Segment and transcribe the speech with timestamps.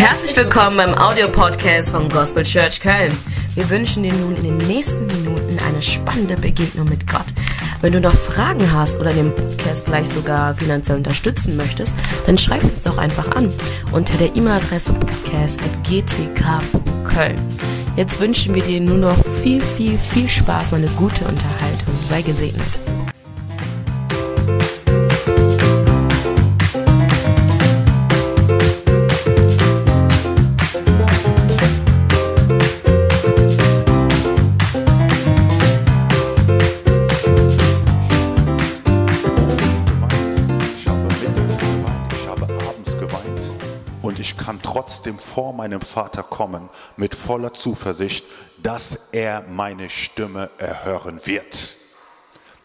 [0.00, 3.14] Herzlich willkommen beim Audiopodcast von Gospel Church Köln.
[3.54, 7.26] Wir wünschen dir nun in den nächsten Minuten eine spannende Begegnung mit Gott.
[7.82, 11.94] Wenn du noch Fragen hast oder den Podcast vielleicht sogar finanziell unterstützen möchtest,
[12.24, 13.52] dann schreib uns doch einfach an
[13.92, 17.38] unter der E-Mail-Adresse podcast.gck.köln.
[17.94, 21.94] Jetzt wünschen wir dir nur noch viel, viel, viel Spaß und eine gute Unterhaltung.
[22.06, 22.89] Sei gesegnet.
[45.40, 46.68] Vor meinem Vater kommen
[46.98, 48.26] mit voller Zuversicht,
[48.62, 51.78] dass er meine Stimme erhören wird.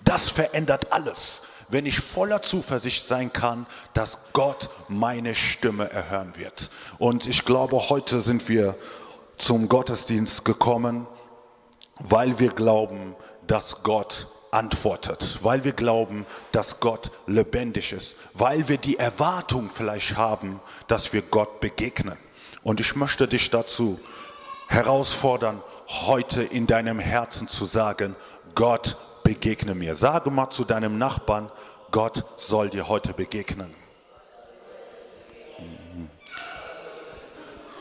[0.04, 6.70] Das verändert alles, wenn ich voller Zuversicht sein kann, dass Gott meine Stimme erhören wird.
[6.98, 8.76] Und ich glaube, heute sind wir
[9.38, 11.08] zum Gottesdienst gekommen,
[12.00, 13.16] weil wir glauben,
[13.48, 20.18] dass Gott antwortet, weil wir glauben, dass Gott lebendig ist, weil wir die Erwartung vielleicht
[20.18, 22.18] haben, dass wir Gott begegnen.
[22.66, 24.00] Und ich möchte dich dazu
[24.68, 28.16] herausfordern, heute in deinem Herzen zu sagen,
[28.56, 29.94] Gott begegne mir.
[29.94, 31.52] Sage mal zu deinem Nachbarn,
[31.92, 33.72] Gott soll dir heute begegnen.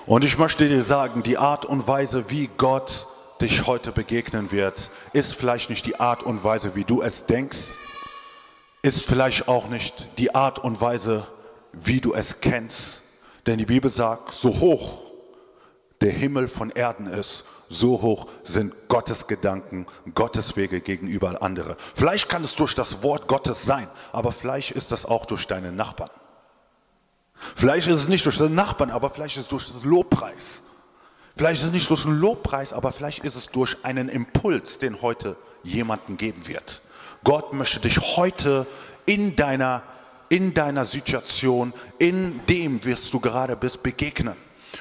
[0.05, 3.07] Und ich möchte dir sagen, die Art und Weise, wie Gott
[3.41, 7.79] dich heute begegnen wird, ist vielleicht nicht die Art und Weise, wie du es denkst,
[8.83, 11.27] ist vielleicht auch nicht die Art und Weise,
[11.73, 13.01] wie du es kennst.
[13.47, 15.03] Denn die Bibel sagt, so hoch
[16.01, 21.77] der Himmel von Erden ist, so hoch sind Gottes Gedanken, Gottes Wege gegenüber andere.
[21.95, 25.73] Vielleicht kann es durch das Wort Gottes sein, aber vielleicht ist das auch durch deine
[25.73, 26.11] Nachbarn.
[27.57, 30.63] Vielleicht ist es nicht durch den Nachbarn, aber vielleicht ist es durch das Lobpreis.
[31.37, 35.03] Vielleicht ist es nicht durch den Lobpreis, aber vielleicht ist es durch einen Impuls, den
[35.03, 36.81] heute jemanden geben wird.
[37.25, 38.67] Gott möchte dich heute
[39.07, 39.83] in deiner,
[40.35, 44.35] in deiner Situation, in dem, wirst du gerade bist, begegnen.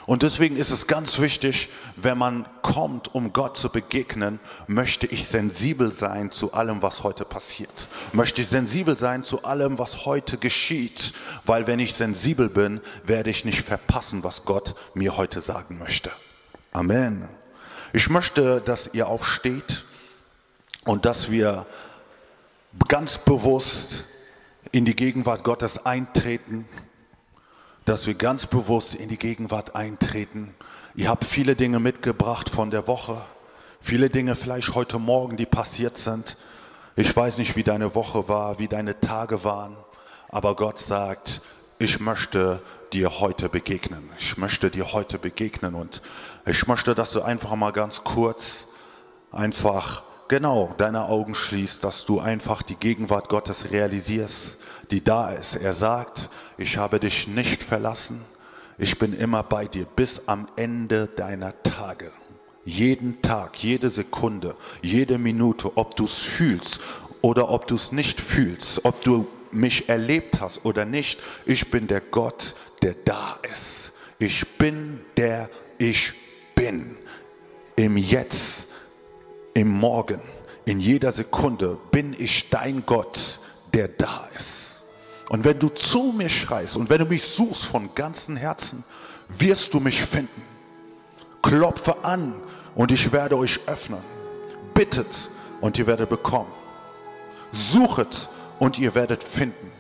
[0.08, 5.28] Und deswegen ist es ganz wichtig, wenn man kommt, um Gott zu begegnen, möchte ich
[5.28, 7.88] sensibel sein zu allem, was heute passiert.
[8.14, 11.14] Möchte ich sensibel sein zu allem, was heute geschieht.
[11.46, 16.10] Weil wenn ich sensibel bin, werde ich nicht verpassen, was Gott mir heute sagen möchte.
[16.72, 17.30] Amen.
[17.94, 19.86] Ich möchte, dass ihr aufsteht
[20.86, 21.68] und dass wir
[22.88, 24.06] ganz bewusst
[24.74, 26.68] in die Gegenwart Gottes eintreten
[27.86, 30.54] dass wir ganz bewusst in die Gegenwart eintreten.
[30.96, 33.22] Ihr habt viele Dinge mitgebracht von der Woche,
[33.82, 36.38] viele Dinge vielleicht heute Morgen, die passiert sind.
[36.96, 39.76] Ich weiß nicht, wie deine Woche war, wie deine Tage waren,
[40.30, 41.42] aber Gott sagt,
[41.80, 42.62] ich möchte
[42.94, 44.10] dir heute begegnen.
[44.20, 46.02] Ich möchte dir heute begegnen und
[46.46, 48.68] ich möchte, dass du einfach mal ganz kurz
[49.32, 54.58] einfach genau deine Augen schließt, dass du einfach die Gegenwart Gottes realisierst,
[54.92, 55.56] die da ist.
[55.56, 58.22] Er sagt, ich habe dich nicht verlassen,
[58.78, 62.12] ich bin immer bei dir bis am Ende deiner Tage.
[62.66, 66.82] Jeden Tag, jede Sekunde, jede Minute, ob du es fühlst
[67.22, 71.88] oder ob du es nicht fühlst, ob du mich erlebt hast oder nicht, ich bin
[71.88, 73.94] der Gott, der da ist.
[74.20, 76.14] Ich bin der ich
[76.56, 76.98] bin.
[77.76, 78.68] Im Jetzt,
[79.54, 80.20] im Morgen,
[80.66, 83.40] in jeder Sekunde bin ich dein Gott,
[83.74, 84.84] der da ist.
[85.30, 88.84] Und wenn du zu mir schreist und wenn du mich suchst von ganzem Herzen,
[89.30, 90.42] wirst du mich finden.
[91.42, 92.36] Klopfe an
[92.76, 94.02] und ich werde euch öffnen.
[94.74, 95.30] Bittet
[95.62, 96.52] und ihr werdet bekommen.
[97.52, 99.72] Suchet und ihr werdet finden.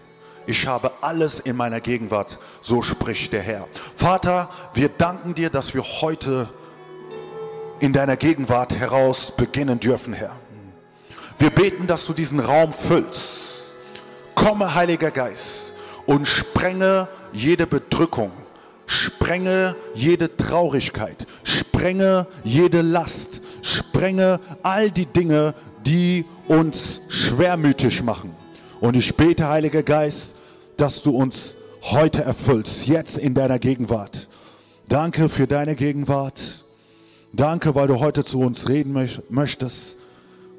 [0.45, 3.67] Ich habe alles in meiner Gegenwart, so spricht der Herr.
[3.95, 6.49] Vater, wir danken dir, dass wir heute
[7.83, 10.37] in deiner Gegenwart heraus beginnen dürfen, Herr.
[11.37, 13.75] Wir beten, dass du diesen Raum füllst.
[14.35, 15.73] Komme, Heiliger Geist,
[16.05, 18.31] und sprenge jede Bedrückung,
[18.85, 25.53] sprenge jede Traurigkeit, sprenge jede Last, sprenge all die Dinge,
[25.85, 28.33] die uns schwermütig machen.
[28.79, 30.37] Und ich bete, Heiliger Geist,
[30.77, 34.29] dass du uns heute erfüllst, jetzt in deiner Gegenwart.
[34.87, 36.62] Danke für deine Gegenwart.
[37.35, 39.97] Danke, weil du heute zu uns reden möch- möchtest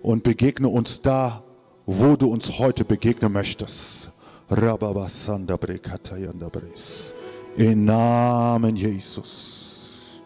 [0.03, 1.45] und begegne uns da,
[1.87, 4.11] wo du uns heute begegnen möchtest.
[7.57, 10.21] Im Namen Jesus.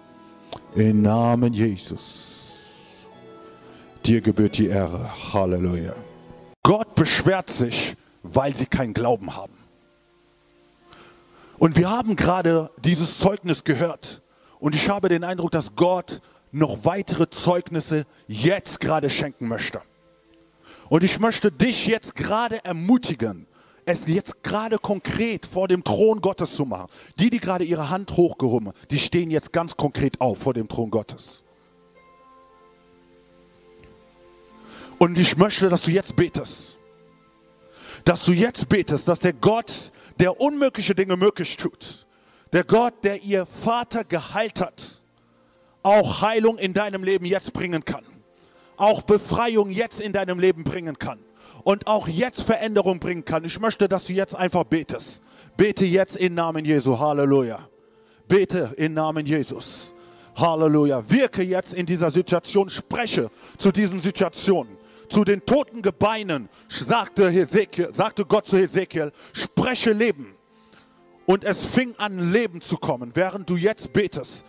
[0.74, 3.06] Im Namen Jesus.
[4.06, 5.06] Dir gebührt die Ehre.
[5.34, 5.92] Halleluja.
[6.62, 9.52] Gott beschwert sich, weil sie keinen Glauben haben.
[11.58, 14.22] Und wir haben gerade dieses Zeugnis gehört.
[14.60, 19.82] Und ich habe den Eindruck, dass Gott noch weitere Zeugnisse jetzt gerade schenken möchte.
[20.88, 23.46] Und ich möchte dich jetzt gerade ermutigen,
[23.84, 26.88] es jetzt gerade konkret vor dem Thron Gottes zu machen.
[27.18, 30.68] Die, die gerade ihre Hand hochgehoben haben, die stehen jetzt ganz konkret auf vor dem
[30.68, 31.44] Thron Gottes.
[34.98, 36.78] Und ich möchte, dass du jetzt betest.
[38.04, 42.06] Dass du jetzt betest, dass der Gott, der unmögliche Dinge möglich tut,
[42.52, 44.97] der Gott, der ihr Vater geheilt hat,
[45.88, 48.04] auch Heilung in deinem Leben jetzt bringen kann.
[48.76, 51.18] Auch Befreiung jetzt in deinem Leben bringen kann.
[51.64, 53.44] Und auch jetzt Veränderung bringen kann.
[53.44, 55.22] Ich möchte, dass du jetzt einfach betest.
[55.56, 56.98] Bete jetzt im Namen Jesu.
[56.98, 57.68] Halleluja.
[58.28, 59.94] Bete im Namen Jesus.
[60.36, 61.02] Halleluja.
[61.10, 62.68] Wirke jetzt in dieser Situation.
[62.68, 64.76] Spreche zu diesen Situationen.
[65.08, 70.34] Zu den toten Gebeinen sagte, Hesekiel, sagte Gott zu Hesekiel, spreche Leben.
[71.24, 73.10] Und es fing an, Leben zu kommen.
[73.14, 74.44] Während du jetzt betest,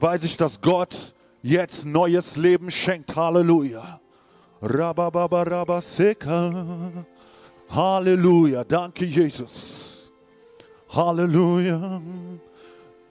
[0.00, 3.14] weiß ich, dass Gott jetzt neues Leben schenkt.
[3.14, 4.00] Halleluja.
[7.68, 8.64] Halleluja.
[8.64, 10.12] Danke, Jesus.
[10.88, 12.00] Halleluja.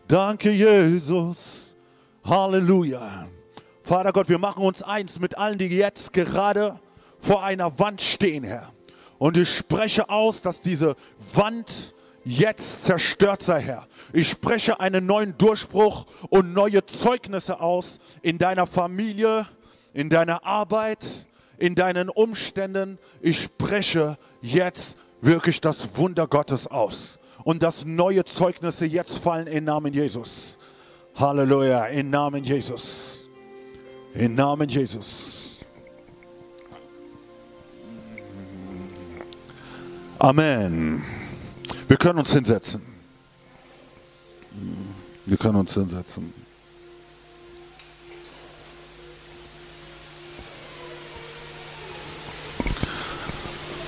[0.07, 1.75] Danke, Jesus.
[2.23, 3.27] Halleluja.
[3.83, 6.79] Vater Gott, wir machen uns eins mit allen, die jetzt gerade
[7.17, 8.71] vor einer Wand stehen, Herr.
[9.17, 10.95] Und ich spreche aus, dass diese
[11.33, 11.93] Wand
[12.25, 13.87] jetzt zerstört sei, Herr.
[14.13, 19.47] Ich spreche einen neuen Durchbruch und neue Zeugnisse aus in deiner Familie,
[19.93, 21.05] in deiner Arbeit,
[21.57, 22.97] in deinen Umständen.
[23.21, 27.19] Ich spreche jetzt wirklich das Wunder Gottes aus.
[27.43, 30.59] Und dass neue Zeugnisse jetzt fallen im Namen Jesus.
[31.15, 33.29] Halleluja, im Namen Jesus.
[34.13, 35.59] Im Namen Jesus.
[40.19, 41.18] Amen.
[41.89, 42.83] Wir können uns hinsetzen.
[45.25, 46.31] Wir können uns hinsetzen.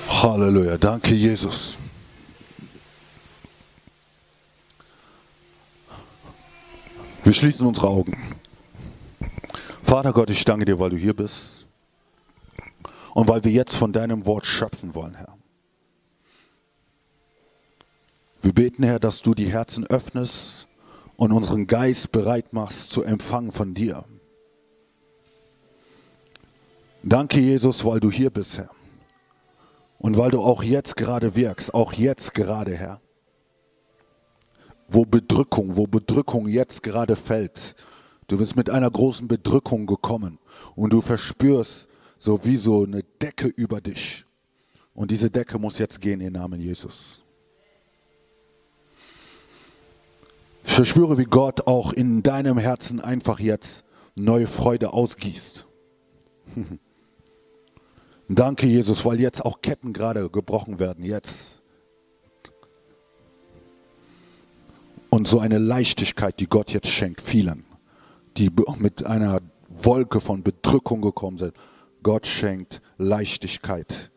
[0.08, 0.78] Halleluja.
[0.78, 1.78] Danke, Jesus.
[7.22, 8.16] Wir schließen unsere Augen.
[9.84, 11.66] Vater Gott, ich danke dir, weil du hier bist
[13.14, 15.41] und weil wir jetzt von deinem Wort schöpfen wollen, Herr.
[18.42, 20.66] Wir beten, Herr, dass du die Herzen öffnest
[21.14, 24.04] und unseren Geist bereit machst zu empfangen von dir.
[27.04, 28.70] Danke, Jesus, weil du hier bist, Herr.
[29.98, 33.00] Und weil du auch jetzt gerade wirkst, auch jetzt gerade, Herr.
[34.88, 37.76] Wo Bedrückung, wo Bedrückung jetzt gerade fällt.
[38.26, 40.40] Du bist mit einer großen Bedrückung gekommen
[40.74, 41.88] und du verspürst
[42.18, 44.24] so wie so eine Decke über dich.
[44.94, 47.22] Und diese Decke muss jetzt gehen im Namen Jesus.
[50.82, 53.84] Ich verspüre, wie Gott auch in deinem Herzen einfach jetzt
[54.16, 55.64] neue Freude ausgießt.
[58.28, 61.62] Danke, Jesus, weil jetzt auch Ketten gerade gebrochen werden, jetzt.
[65.08, 67.64] Und so eine Leichtigkeit, die Gott jetzt schenkt, vielen,
[68.36, 69.38] die mit einer
[69.68, 71.54] Wolke von Bedrückung gekommen sind.
[72.02, 74.10] Gott schenkt Leichtigkeit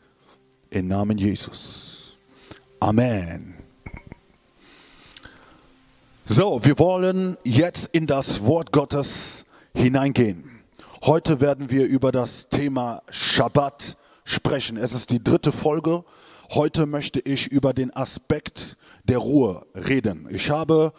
[0.72, 2.18] im Namen Jesus.
[2.80, 3.65] Amen.
[6.28, 10.64] So, wir wollen jetzt in das Wort Gottes hineingehen.
[11.04, 14.76] Heute werden wir über das Thema Schabbat sprechen.
[14.76, 16.04] Es ist die dritte Folge.
[16.56, 20.28] Heute möchte ich über den Aspekt der Ruhe reden.
[20.32, 20.94] Ich habe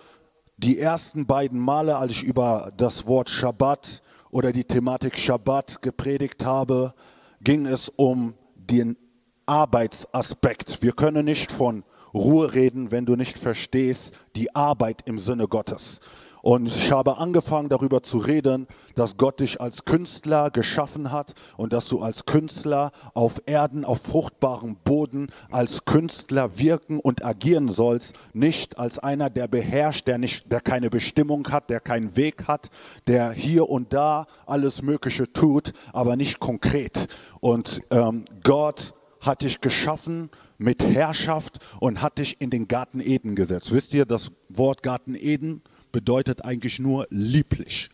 [0.59, 6.45] die ersten beiden Male, als ich über das Wort Schabbat oder die Thematik Schabbat gepredigt
[6.45, 6.95] habe,
[7.41, 8.97] ging es um den
[9.45, 10.83] Arbeitsaspekt.
[10.83, 11.83] Wir können nicht von
[12.17, 16.01] Ruhe reden, wenn du nicht verstehst die Arbeit im Sinne Gottes.
[16.47, 21.73] Und ich habe angefangen darüber zu reden, dass Gott dich als Künstler geschaffen hat und
[21.73, 28.15] dass du als Künstler auf Erden, auf fruchtbarem Boden, als Künstler wirken und agieren sollst,
[28.33, 32.71] nicht als einer, der beherrscht, der, nicht, der keine Bestimmung hat, der keinen Weg hat,
[33.09, 37.09] der hier und da alles Mögliche tut, aber nicht konkret.
[37.41, 43.35] Und ähm, Gott hat dich geschaffen mit Herrschaft und hat dich in den Garten Eden
[43.35, 43.73] gesetzt.
[43.73, 47.89] Wisst ihr, das Wort Garten Eden bedeutet eigentlich nur lieblich,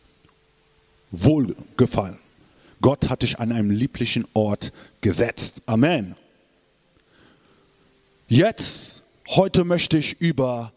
[1.11, 2.19] wohlgefallen.
[2.81, 5.61] Gott hat dich an einem lieblichen Ort gesetzt.
[5.67, 6.15] Amen.
[8.27, 10.73] Jetzt, heute möchte ich über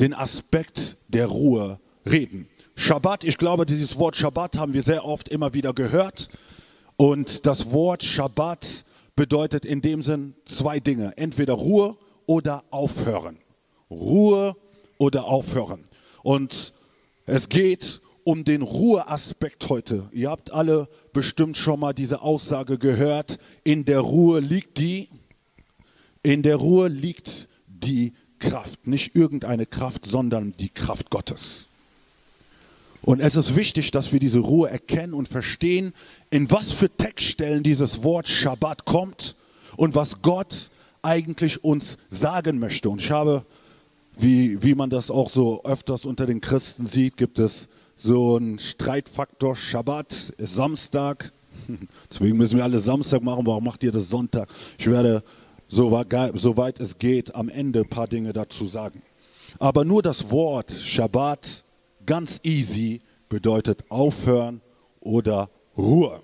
[0.00, 2.48] den Aspekt der Ruhe reden.
[2.74, 6.28] Schabbat, ich glaube, dieses Wort Schabbat haben wir sehr oft immer wieder gehört.
[6.96, 8.84] Und das Wort Schabbat
[9.16, 11.16] bedeutet in dem Sinn zwei Dinge.
[11.16, 13.38] Entweder Ruhe oder aufhören.
[13.90, 14.56] Ruhe
[14.98, 15.84] oder aufhören.
[16.22, 16.72] Und
[17.26, 20.08] es geht um den Ruheaspekt heute.
[20.12, 23.38] Ihr habt alle bestimmt schon mal diese Aussage gehört.
[23.64, 25.08] In der Ruhe liegt die,
[26.22, 28.86] in der Ruhe liegt die Kraft.
[28.86, 31.70] Nicht irgendeine Kraft, sondern die Kraft Gottes.
[33.04, 35.92] Und es ist wichtig, dass wir diese Ruhe erkennen und verstehen,
[36.30, 39.34] in was für Textstellen dieses Wort Shabbat kommt
[39.76, 40.70] und was Gott
[41.02, 42.88] eigentlich uns sagen möchte.
[42.88, 43.44] Und ich habe,
[44.16, 48.60] wie, wie man das auch so öfters unter den Christen sieht, gibt es so einen
[48.60, 49.56] Streitfaktor.
[49.56, 51.32] Shabbat ist Samstag.
[52.10, 53.44] Deswegen müssen wir alle Samstag machen.
[53.46, 54.48] Warum macht ihr das Sonntag?
[54.78, 55.24] Ich werde,
[55.68, 59.02] soweit es geht, am Ende ein paar Dinge dazu sagen.
[59.58, 61.64] Aber nur das Wort Shabbat
[62.06, 64.60] Ganz easy bedeutet aufhören
[65.00, 66.20] oder Ruhe.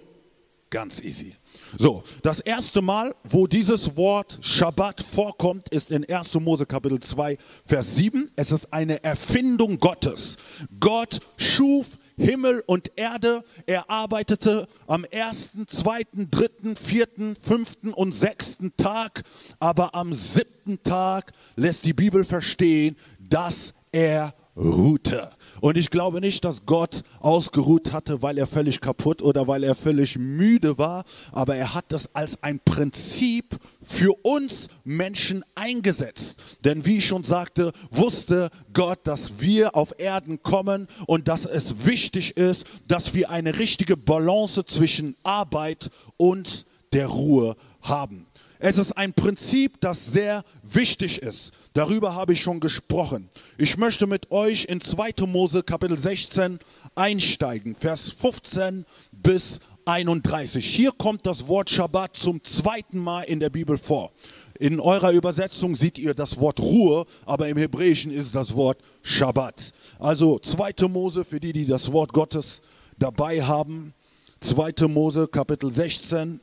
[0.70, 1.35] Ganz easy.
[1.78, 6.35] So, das erste Mal, wo dieses Wort Shabbat vorkommt, ist in 1.
[6.40, 8.30] Mose Kapitel 2, Vers 7.
[8.37, 10.37] Es ist eine Erfindung Gottes.
[10.78, 13.42] Gott schuf Himmel und Erde.
[13.64, 19.23] Er arbeitete am ersten, zweiten, dritten, vierten, fünften und sechsten Tag.
[19.61, 25.30] Aber am siebten Tag lässt die Bibel verstehen, dass er ruhte.
[25.60, 29.74] Und ich glaube nicht, dass Gott ausgeruht hatte, weil er völlig kaputt oder weil er
[29.74, 36.58] völlig müde war, aber er hat das als ein Prinzip für uns Menschen eingesetzt.
[36.64, 41.86] Denn wie ich schon sagte, wusste Gott, dass wir auf Erden kommen und dass es
[41.86, 48.27] wichtig ist, dass wir eine richtige Balance zwischen Arbeit und der Ruhe haben.
[48.60, 51.52] Es ist ein Prinzip, das sehr wichtig ist.
[51.74, 53.28] Darüber habe ich schon gesprochen.
[53.56, 55.26] Ich möchte mit euch in 2.
[55.26, 56.58] Mose Kapitel 16
[56.96, 60.66] einsteigen, Vers 15 bis 31.
[60.66, 64.10] Hier kommt das Wort Shabbat zum zweiten Mal in der Bibel vor.
[64.58, 69.72] In eurer Übersetzung seht ihr das Wort Ruhe, aber im Hebräischen ist das Wort Shabbat.
[70.00, 70.88] Also 2.
[70.88, 72.62] Mose für die, die das Wort Gottes
[72.98, 73.94] dabei haben.
[74.40, 74.88] 2.
[74.88, 76.40] Mose Kapitel 16,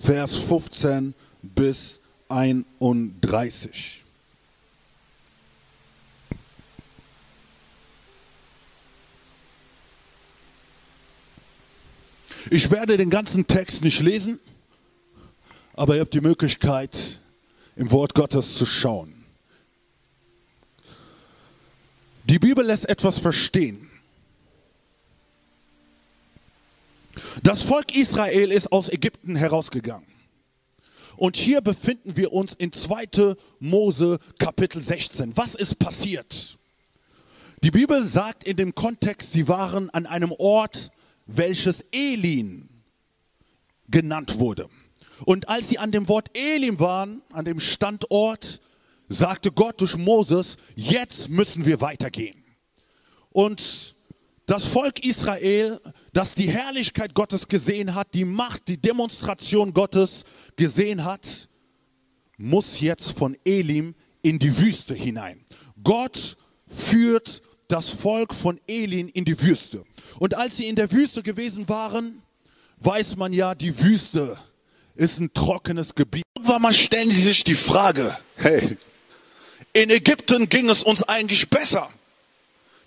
[0.00, 4.02] Vers 15 bis 31.
[12.50, 14.40] Ich werde den ganzen Text nicht lesen,
[15.74, 17.20] aber ihr habt die Möglichkeit,
[17.76, 19.12] im Wort Gottes zu schauen.
[22.24, 23.89] Die Bibel lässt etwas verstehen.
[27.42, 30.06] Das Volk Israel ist aus Ägypten herausgegangen.
[31.16, 33.36] Und hier befinden wir uns in 2.
[33.58, 35.36] Mose Kapitel 16.
[35.36, 36.56] Was ist passiert?
[37.62, 40.90] Die Bibel sagt in dem Kontext, sie waren an einem Ort,
[41.26, 42.68] welches Elin
[43.88, 44.68] genannt wurde.
[45.26, 48.60] Und als sie an dem Wort Elim waren, an dem Standort,
[49.10, 52.42] sagte Gott durch Moses, jetzt müssen wir weitergehen.
[53.30, 53.94] Und
[54.50, 55.80] das Volk Israel,
[56.12, 60.24] das die Herrlichkeit Gottes gesehen hat, die Macht, die Demonstration Gottes
[60.56, 61.48] gesehen hat,
[62.36, 65.44] muss jetzt von Elim in die Wüste hinein.
[65.84, 69.84] Gott führt das Volk von Elin in die Wüste.
[70.18, 72.20] Und als sie in der Wüste gewesen waren,
[72.78, 74.36] weiß man ja, die Wüste
[74.96, 76.24] ist ein trockenes Gebiet.
[76.36, 78.76] Irgendwann mal stellen sie sich die Frage, hey,
[79.74, 81.88] in Ägypten ging es uns eigentlich besser.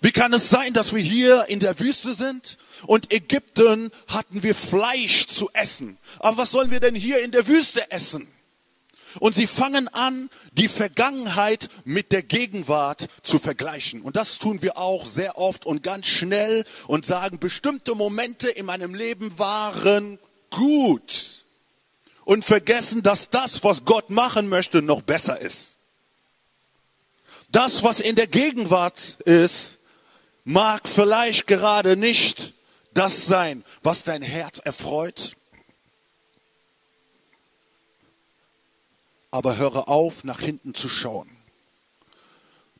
[0.04, 4.54] Wie kann es sein, dass wir hier in der Wüste sind und Ägypten hatten wir
[4.54, 5.96] Fleisch zu essen?
[6.18, 8.28] Aber was sollen wir denn hier in der Wüste essen?
[9.20, 14.02] Und sie fangen an, die Vergangenheit mit der Gegenwart zu vergleichen.
[14.02, 18.66] Und das tun wir auch sehr oft und ganz schnell und sagen, bestimmte Momente in
[18.66, 20.18] meinem Leben waren
[20.50, 21.46] gut.
[22.26, 25.78] Und vergessen, dass das, was Gott machen möchte, noch besser ist.
[27.50, 29.78] Das, was in der Gegenwart ist,
[30.44, 32.52] mag vielleicht gerade nicht
[32.92, 35.36] das sein, was dein Herz erfreut.
[39.30, 41.28] Aber höre auf, nach hinten zu schauen.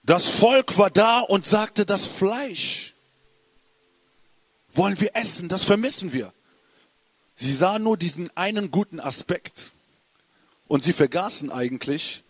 [0.04, 2.94] Das Volk war da und sagte, das Fleisch
[4.70, 6.32] wollen wir essen, das vermissen wir.
[7.36, 9.72] Sie sahen nur diesen einen guten Aspekt
[10.68, 12.22] und sie vergaßen eigentlich,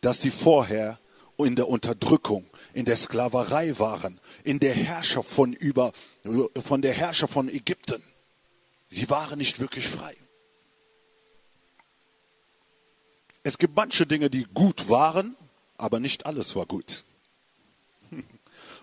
[0.00, 0.98] dass sie vorher
[1.36, 5.92] in der Unterdrückung, in der Sklaverei waren, in der Herrscher von über,
[6.60, 8.02] von der Herrscher von Ägypten.
[8.88, 10.16] Sie waren nicht wirklich frei.
[13.42, 15.36] Es gibt manche Dinge, die gut waren,
[15.76, 17.04] aber nicht alles war gut.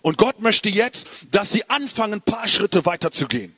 [0.02, 3.56] Und Gott möchte jetzt, dass sie anfangen, ein paar Schritte weiter zu gehen.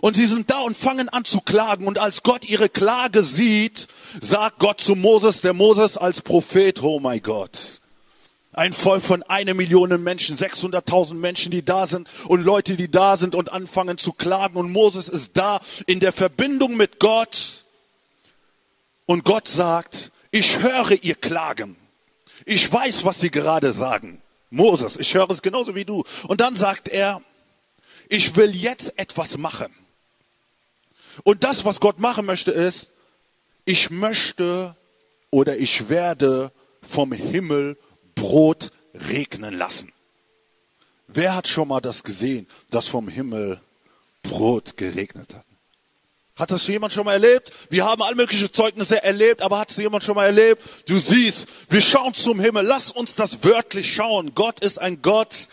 [0.00, 1.86] Und sie sind da und fangen an zu klagen.
[1.86, 3.88] Und als Gott ihre Klage sieht,
[4.20, 7.80] sagt Gott zu Moses, der Moses als Prophet, oh mein Gott,
[8.58, 13.16] Ein Volk von einer Million Menschen, 600.000 Menschen, die da sind und Leute, die da
[13.16, 14.56] sind und anfangen zu klagen.
[14.56, 17.64] Und Moses ist da in der Verbindung mit Gott.
[19.06, 21.76] Und Gott sagt, ich höre ihr Klagen.
[22.46, 24.20] Ich weiß, was sie gerade sagen.
[24.50, 26.02] Moses, ich höre es genauso wie du.
[26.26, 27.22] Und dann sagt er,
[28.08, 29.72] ich will jetzt etwas machen.
[31.22, 32.90] Und das, was Gott machen möchte, ist,
[33.64, 34.74] ich möchte
[35.30, 36.50] oder ich werde
[36.82, 37.76] vom Himmel
[38.18, 39.92] Brot regnen lassen.
[41.06, 43.60] Wer hat schon mal das gesehen, dass vom Himmel
[44.22, 45.44] Brot geregnet hat?
[46.36, 47.50] Hat das jemand schon mal erlebt?
[47.70, 50.62] Wir haben all mögliche Zeugnisse erlebt, aber hat es jemand schon mal erlebt?
[50.88, 52.64] Du siehst, wir schauen zum Himmel.
[52.64, 54.34] Lass uns das wörtlich schauen.
[54.34, 55.48] Gott ist ein Gott,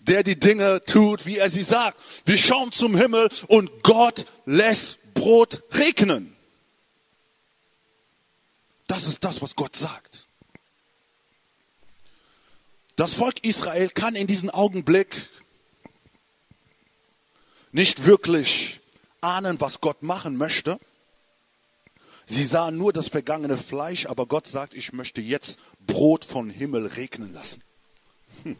[0.00, 1.96] der die Dinge tut, wie er sie sagt.
[2.26, 6.36] Wir schauen zum Himmel und Gott lässt Brot regnen.
[8.86, 10.09] Das ist das, was Gott sagt.
[13.00, 15.30] Das Volk Israel kann in diesem Augenblick
[17.72, 18.78] nicht wirklich
[19.22, 20.78] ahnen, was Gott machen möchte.
[22.26, 26.88] Sie sahen nur das vergangene Fleisch, aber Gott sagt, ich möchte jetzt Brot vom Himmel
[26.88, 27.64] regnen lassen.
[28.42, 28.58] Hm.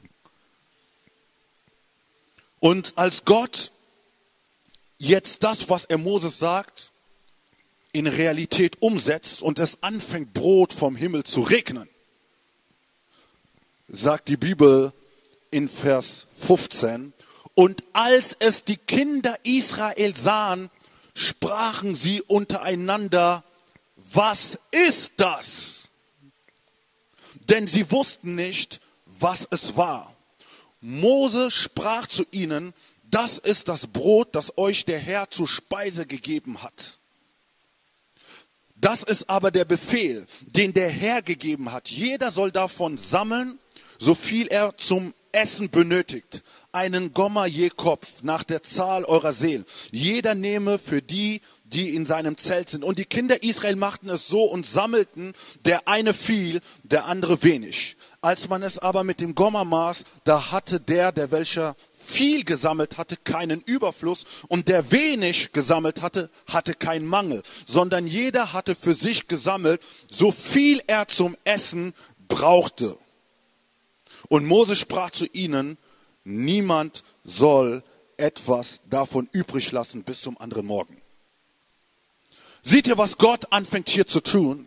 [2.60, 3.72] Und als Gott
[4.96, 6.92] jetzt das, was er Moses sagt,
[7.92, 11.90] in Realität umsetzt und es anfängt, Brot vom Himmel zu regnen,
[13.90, 14.92] sagt die Bibel
[15.50, 17.12] in Vers 15,
[17.54, 20.70] und als es die Kinder Israel sahen,
[21.14, 23.44] sprachen sie untereinander,
[23.96, 25.90] was ist das?
[27.48, 30.14] Denn sie wussten nicht, was es war.
[30.80, 32.72] Mose sprach zu ihnen,
[33.10, 36.98] das ist das Brot, das euch der Herr zur Speise gegeben hat.
[38.76, 41.90] Das ist aber der Befehl, den der Herr gegeben hat.
[41.90, 43.58] Jeder soll davon sammeln,
[44.00, 46.42] so viel er zum Essen benötigt.
[46.72, 49.64] Einen Gomma je Kopf nach der Zahl eurer Seelen.
[49.92, 52.82] Jeder nehme für die, die in seinem Zelt sind.
[52.82, 55.34] Und die Kinder Israel machten es so und sammelten,
[55.64, 57.96] der eine viel, der andere wenig.
[58.22, 62.98] Als man es aber mit dem Gomma maß, da hatte der, der welcher viel gesammelt
[62.98, 68.94] hatte, keinen Überfluss und der wenig gesammelt hatte, hatte keinen Mangel, sondern jeder hatte für
[68.94, 71.94] sich gesammelt, so viel er zum Essen
[72.28, 72.98] brauchte.
[74.30, 75.76] Und Mose sprach zu ihnen,
[76.22, 77.82] niemand soll
[78.16, 81.02] etwas davon übrig lassen bis zum anderen Morgen.
[82.62, 84.66] Seht ihr, was Gott anfängt hier zu tun?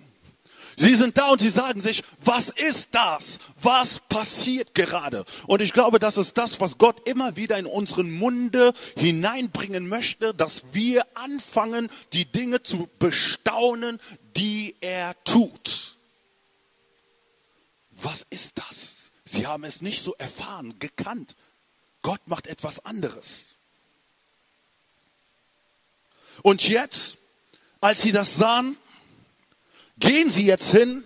[0.76, 3.40] Sie sind da und sie sagen sich, was ist das?
[3.62, 5.24] Was passiert gerade?
[5.48, 10.34] Und ich glaube, das ist das, was Gott immer wieder in unseren Munde hineinbringen möchte,
[10.34, 14.02] dass wir anfangen, die Dinge zu bestaunen,
[14.36, 15.96] die er tut.
[17.92, 19.03] Was ist das?
[19.34, 21.36] Sie haben es nicht so erfahren, gekannt.
[22.04, 23.56] Gott macht etwas anderes.
[26.44, 27.18] Und jetzt,
[27.82, 28.78] als sie das sahen,
[29.98, 31.04] gehen sie jetzt hin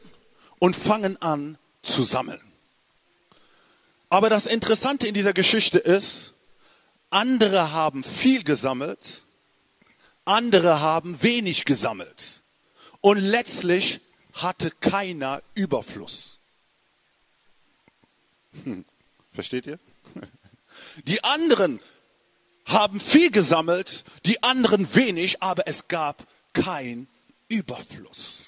[0.60, 2.42] und fangen an zu sammeln.
[4.10, 6.34] Aber das Interessante in dieser Geschichte ist,
[7.10, 9.24] andere haben viel gesammelt,
[10.26, 12.44] andere haben wenig gesammelt.
[13.00, 14.02] Und letztlich
[14.34, 16.37] hatte keiner Überfluss.
[19.32, 19.80] Versteht ihr?
[21.06, 21.80] Die anderen
[22.66, 27.08] haben viel gesammelt, die anderen wenig, aber es gab kein
[27.48, 28.48] Überfluss.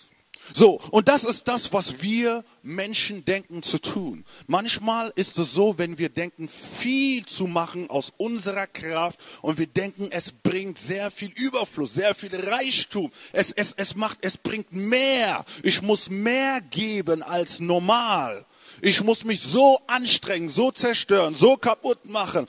[0.53, 4.25] So, und das ist das, was wir Menschen denken zu tun.
[4.47, 9.67] Manchmal ist es so, wenn wir denken, viel zu machen aus unserer Kraft und wir
[9.67, 13.11] denken, es bringt sehr viel Überfluss, sehr viel Reichtum.
[13.31, 15.45] Es, es, es macht, es bringt mehr.
[15.61, 18.45] Ich muss mehr geben als normal.
[18.81, 22.47] Ich muss mich so anstrengen, so zerstören, so kaputt machen.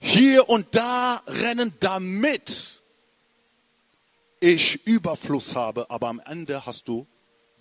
[0.00, 2.82] Hier und da rennen damit
[4.40, 7.06] ich Überfluss habe, aber am Ende hast du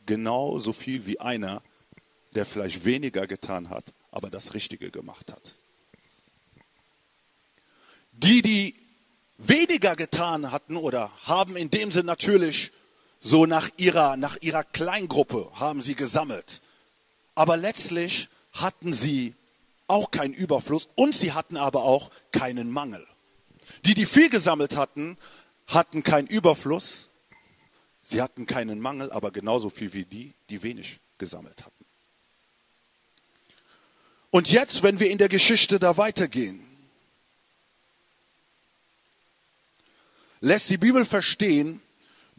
[0.06, 1.62] genauso viel wie einer,
[2.36, 5.56] der vielleicht weniger getan hat, aber das Richtige gemacht hat.
[8.12, 8.76] Die, die
[9.38, 12.72] weniger getan hatten oder haben in dem Sinn natürlich
[13.20, 16.62] so nach ihrer, nach ihrer Kleingruppe haben sie gesammelt.
[17.36, 19.36] Aber letztlich hatten sie
[19.88, 23.06] auch keinen Überfluss und sie hatten aber auch keinen Mangel.
[23.86, 25.18] Die, die viel gesammelt hatten,
[25.68, 27.10] hatten keinen Überfluss,
[28.02, 31.86] sie hatten keinen Mangel, aber genauso viel wie die, die wenig gesammelt hatten.
[34.30, 36.66] Und jetzt, wenn wir in der Geschichte da weitergehen,
[40.42, 41.83] lässt die Bibel verstehen,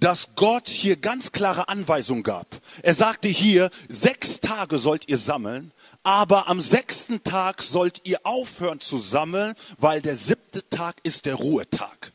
[0.05, 2.61] dass Gott hier ganz klare Anweisungen gab.
[2.83, 8.81] Er sagte hier, sechs Tage sollt ihr sammeln, aber am sechsten Tag sollt ihr aufhören
[8.81, 12.13] zu sammeln, weil der siebte Tag ist der Ruhetag.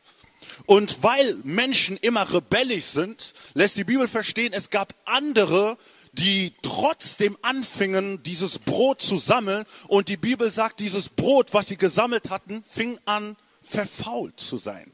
[0.66, 5.76] Und weil Menschen immer rebellisch sind, lässt die Bibel verstehen, es gab andere,
[6.12, 9.64] die trotzdem anfingen, dieses Brot zu sammeln.
[9.88, 14.92] Und die Bibel sagt, dieses Brot, was sie gesammelt hatten, fing an, verfault zu sein.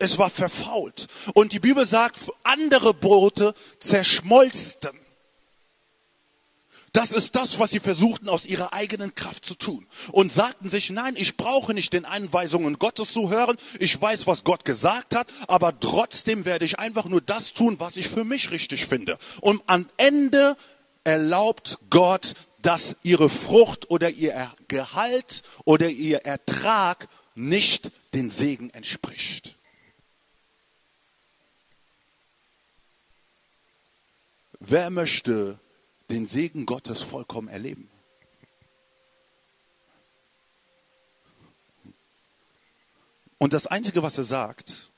[0.00, 1.06] Es war verfault.
[1.34, 4.98] Und die Bibel sagt, andere Brote zerschmolzten.
[6.92, 9.86] Das ist das, was sie versuchten aus ihrer eigenen Kraft zu tun.
[10.10, 13.56] Und sagten sich, nein, ich brauche nicht den Einweisungen Gottes zu hören.
[13.78, 17.98] Ich weiß, was Gott gesagt hat, aber trotzdem werde ich einfach nur das tun, was
[17.98, 19.18] ich für mich richtig finde.
[19.42, 20.56] Und am Ende
[21.04, 29.56] erlaubt Gott, dass ihre Frucht oder ihr Gehalt oder ihr Ertrag nicht den Segen entspricht.
[34.60, 35.58] Wer möchte
[36.10, 37.88] den Segen Gottes vollkommen erleben.
[43.38, 44.90] Und das Einzige, was er sagt,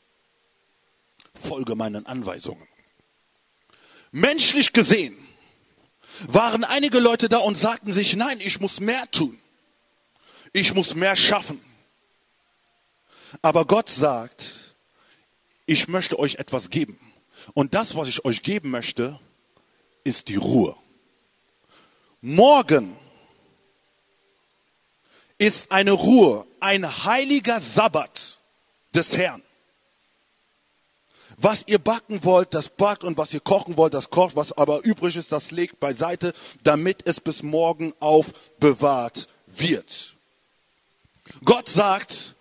[1.35, 2.67] folge meinen Anweisungen.
[4.11, 5.17] Menschlich gesehen
[6.27, 9.39] waren einige Leute da und sagten sich, nein, ich muss mehr tun.
[10.53, 11.63] Ich muss mehr schaffen.
[13.43, 14.75] Aber Gott sagt,
[15.67, 16.99] ich möchte euch etwas geben.
[17.55, 19.19] Und das, was ich euch geben möchte,
[20.05, 20.77] ist die Ruhe.
[22.21, 22.97] Morgen
[25.39, 28.39] ist eine Ruhe, ein heiliger Sabbat
[28.95, 29.43] des Herrn.
[31.37, 34.37] Was ihr backen wollt, das backt und was ihr kochen wollt, das kocht.
[34.37, 40.15] Was aber übrig ist, das legt beiseite, damit es bis morgen aufbewahrt wird.
[41.45, 42.32] Gott sagt,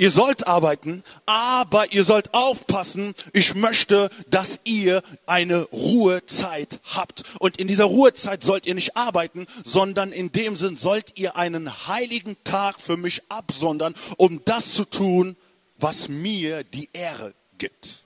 [0.00, 3.14] Ihr sollt arbeiten, aber ihr sollt aufpassen.
[3.32, 7.24] Ich möchte, dass ihr eine Ruhezeit habt.
[7.40, 11.88] Und in dieser Ruhezeit sollt ihr nicht arbeiten, sondern in dem Sinn sollt ihr einen
[11.88, 15.36] heiligen Tag für mich absondern, um das zu tun,
[15.78, 18.04] was mir die Ehre gibt.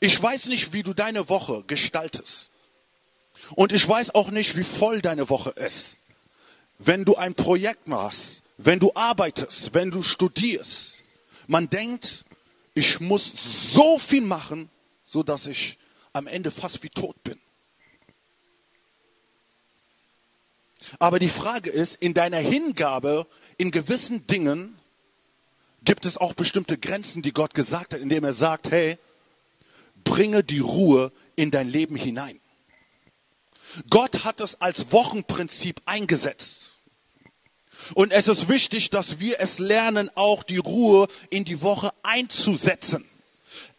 [0.00, 2.50] Ich weiß nicht, wie du deine Woche gestaltest.
[3.54, 5.96] Und ich weiß auch nicht, wie voll deine Woche ist.
[6.78, 11.02] Wenn du ein Projekt machst, wenn du arbeitest, wenn du studierst,
[11.46, 12.24] man denkt,
[12.74, 14.68] ich muss so viel machen,
[15.04, 15.78] so dass ich
[16.12, 17.40] am Ende fast wie tot bin.
[20.98, 24.78] Aber die Frage ist, in deiner Hingabe in gewissen Dingen
[25.82, 28.98] gibt es auch bestimmte Grenzen, die Gott gesagt hat, indem er sagt, hey,
[30.04, 32.40] bringe die Ruhe in dein Leben hinein.
[33.88, 36.59] Gott hat es als Wochenprinzip eingesetzt.
[37.94, 43.04] Und es ist wichtig, dass wir es lernen, auch die Ruhe in die Woche einzusetzen.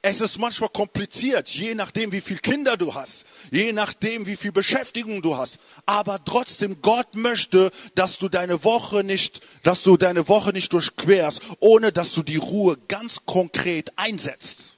[0.03, 4.51] Es ist manchmal kompliziert, je nachdem, wie viel Kinder du hast, je nachdem, wie viel
[4.51, 5.59] Beschäftigung du hast.
[5.85, 11.41] Aber trotzdem, Gott möchte, dass du deine Woche nicht, dass du deine Woche nicht durchquerst,
[11.59, 14.71] ohne dass du die Ruhe ganz konkret einsetzt.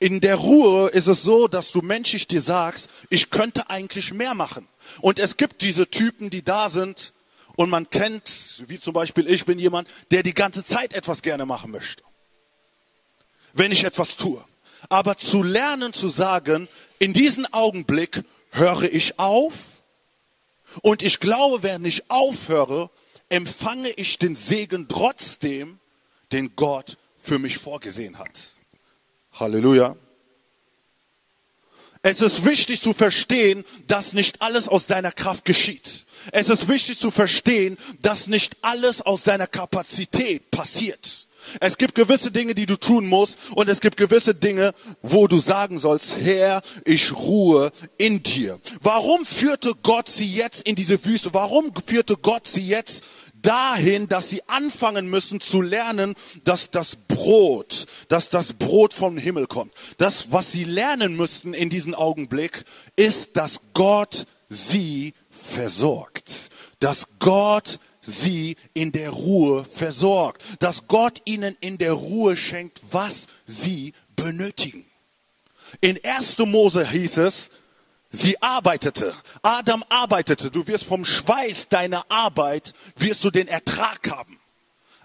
[0.00, 4.34] In der Ruhe ist es so, dass du menschlich dir sagst, ich könnte eigentlich mehr
[4.34, 4.66] machen.
[5.02, 7.12] Und es gibt diese Typen, die da sind,
[7.60, 11.44] und man kennt, wie zum Beispiel ich bin jemand, der die ganze Zeit etwas gerne
[11.44, 12.02] machen möchte.
[13.52, 14.42] Wenn ich etwas tue.
[14.88, 16.68] Aber zu lernen zu sagen,
[16.98, 19.82] in diesem Augenblick höre ich auf.
[20.80, 22.88] Und ich glaube, wenn ich aufhöre,
[23.28, 25.80] empfange ich den Segen trotzdem,
[26.32, 28.40] den Gott für mich vorgesehen hat.
[29.34, 29.96] Halleluja.
[32.00, 36.06] Es ist wichtig zu verstehen, dass nicht alles aus deiner Kraft geschieht.
[36.32, 41.26] Es ist wichtig zu verstehen, dass nicht alles aus deiner Kapazität passiert.
[41.60, 45.38] Es gibt gewisse Dinge, die du tun musst und es gibt gewisse Dinge, wo du
[45.38, 48.60] sagen sollst, Herr, ich ruhe in dir.
[48.82, 51.32] Warum führte Gott sie jetzt in diese Wüste?
[51.32, 53.04] Warum führte Gott sie jetzt
[53.42, 59.46] dahin, dass sie anfangen müssen zu lernen, dass das Brot, dass das Brot vom Himmel
[59.46, 59.72] kommt.
[59.96, 62.64] Das, was sie lernen müssten in diesem Augenblick,
[62.96, 66.50] ist, dass Gott sie versorgt.
[66.80, 70.42] Dass Gott sie in der Ruhe versorgt.
[70.60, 74.84] Dass Gott ihnen in der Ruhe schenkt, was sie benötigen.
[75.80, 76.38] In 1.
[76.38, 77.50] Mose hieß es,
[78.12, 79.14] Sie arbeitete.
[79.40, 80.50] Adam arbeitete.
[80.50, 84.38] Du wirst vom Schweiß deiner Arbeit, wirst du den Ertrag haben.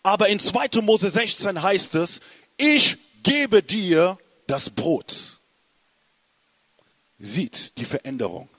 [0.01, 0.81] Aber in 2.
[0.81, 2.19] Mose 16 heißt es,
[2.57, 5.39] ich gebe dir das Brot.
[7.19, 8.49] Sieht die Veränderung.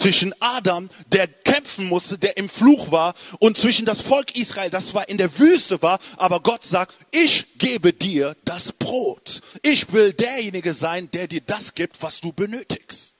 [0.00, 4.94] Zwischen Adam, der kämpfen musste, der im Fluch war, und zwischen das Volk Israel, das
[4.94, 5.98] war in der Wüste war.
[6.16, 9.42] Aber Gott sagt, ich gebe dir das Brot.
[9.62, 13.14] Ich will derjenige sein, der dir das gibt, was du benötigst.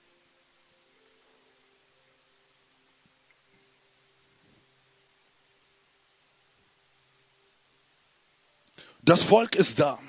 [9.03, 9.99] Das Volk ist da.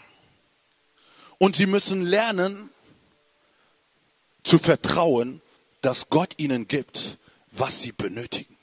[1.39, 2.71] Und sie müssen lernen
[4.45, 5.43] zu vertrauen,
[5.83, 7.19] dass Gott ihnen gibt,
[7.51, 8.57] was sie benötigen.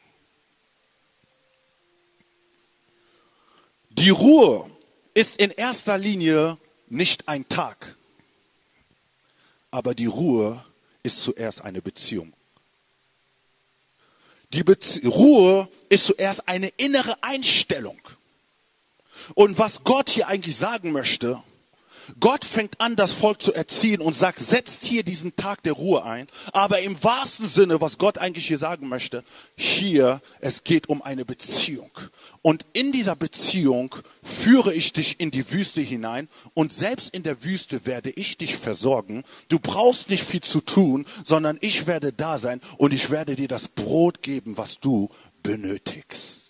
[3.89, 4.69] Die Ruhe
[5.13, 7.95] ist in erster Linie nicht ein Tag,
[9.69, 10.63] aber die Ruhe
[11.03, 12.34] ist zuerst eine Beziehung.
[14.53, 17.99] Die Bezie Ruhe ist zuerst eine innere Einstellung.
[19.36, 21.43] Und was Gott hier eigentlich sagen möchte,
[22.19, 26.04] Gott fängt an, das Volk zu erziehen und sagt, setzt hier diesen Tag der Ruhe
[26.04, 26.28] ein.
[26.54, 29.24] Aber im wahrsten Sinne, was Gott eigentlich hier sagen möchte,
[29.56, 31.91] hier, es geht um eine Beziehung.
[32.41, 37.43] Und in dieser Beziehung führe ich dich in die Wüste hinein und selbst in der
[37.43, 39.24] Wüste werde ich dich versorgen.
[39.50, 43.48] Du brauchst nicht viel zu tun, sondern ich werde da sein und ich werde dir
[43.48, 45.10] das Brot geben, was du
[45.43, 46.48] benötigst.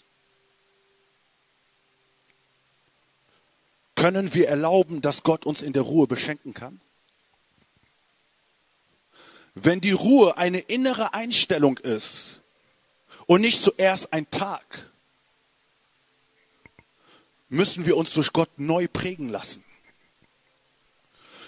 [4.00, 6.80] Können wir erlauben, dass Gott uns in der Ruhe beschenken kann?
[9.56, 12.40] Wenn die Ruhe eine innere Einstellung ist
[13.26, 14.90] und nicht zuerst ein Tag,
[17.50, 19.66] müssen wir uns durch Gott neu prägen lassen.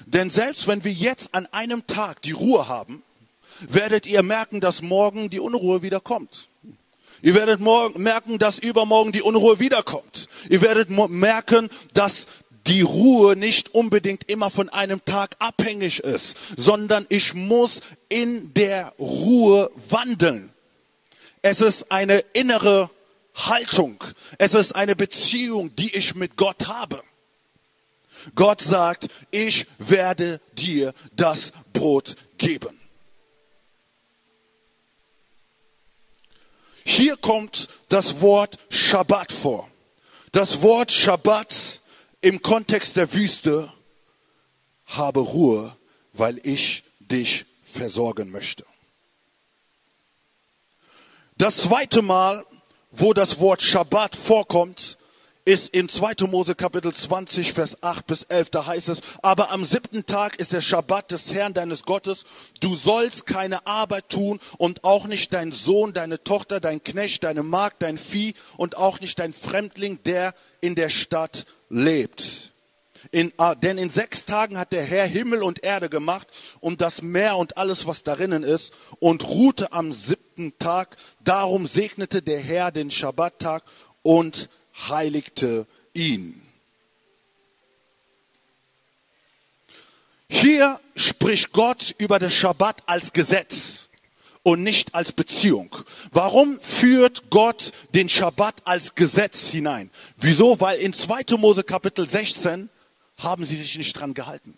[0.05, 3.01] Denn selbst wenn wir jetzt an einem Tag die Ruhe haben,
[3.61, 6.49] werdet ihr merken, dass morgen die Unruhe wieder kommt.
[7.23, 10.27] Ihr werdet morgen merken, dass übermorgen die Unruhe wiederkommt.
[10.49, 12.25] Ihr werdet merken, dass
[12.67, 18.93] die Ruhe nicht unbedingt immer von einem Tag abhängig ist, sondern ich muss in der
[19.00, 20.54] Ruhe wandeln.
[21.41, 22.89] Es ist eine innere
[23.36, 24.04] Haltung.
[24.38, 27.02] Es ist eine Beziehung, die ich mit Gott habe.
[28.36, 32.80] Gott sagt, ich werde dir das Brot geben.
[36.84, 39.67] Hier kommt das Wort Shabbat vor.
[40.32, 41.81] Das Wort Shabbat
[42.21, 43.71] im Kontext der Wüste,
[44.86, 45.75] habe Ruhe,
[46.13, 48.63] weil ich dich versorgen möchte.
[51.38, 52.45] Das zweite Mal,
[52.91, 54.97] wo das Wort Shabbat vorkommt,
[55.43, 56.27] ist in 2.
[56.27, 58.51] Mose Kapitel 20, Vers 8 bis 11.
[58.51, 62.25] Da heißt es, aber am siebten Tag ist der Schabbat des Herrn deines Gottes.
[62.60, 67.41] Du sollst keine Arbeit tun und auch nicht dein Sohn, deine Tochter, dein Knecht, deine
[67.41, 72.53] Magd, dein Vieh und auch nicht dein Fremdling, der in der Stadt lebt.
[73.12, 76.27] In, ah, denn in sechs Tagen hat der Herr Himmel und Erde gemacht
[76.60, 80.95] und das Meer und alles, was darinnen ist, und ruhte am siebten Tag.
[81.23, 83.63] Darum segnete der Herr den Schabbattag
[84.03, 84.49] und
[84.88, 86.41] heiligte ihn.
[90.29, 93.81] Hier spricht Gott über den Schabbat als Gesetz
[94.43, 95.75] und nicht als Beziehung.
[96.12, 99.91] Warum führt Gott den Schabbat als Gesetz hinein?
[100.17, 100.60] Wieso?
[100.60, 101.38] Weil in 2.
[101.38, 102.69] Mose Kapitel 16
[103.17, 104.58] haben sie sich nicht dran gehalten.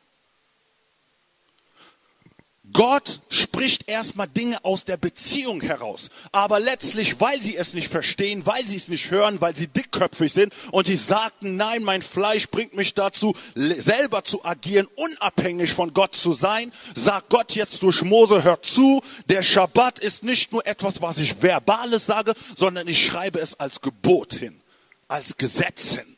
[2.72, 3.22] Gott
[3.64, 6.10] spricht erstmal Dinge aus der Beziehung heraus.
[6.34, 10.34] Aber letztlich, weil sie es nicht verstehen, weil sie es nicht hören, weil sie dickköpfig
[10.34, 15.94] sind und sie sagten, nein, mein Fleisch bringt mich dazu, selber zu agieren, unabhängig von
[15.94, 20.68] Gott zu sein, sagt Gott jetzt durch Mose, hört zu, der Schabbat ist nicht nur
[20.68, 24.60] etwas, was ich verbales sage, sondern ich schreibe es als Gebot hin,
[25.08, 26.13] als Gesetz hin.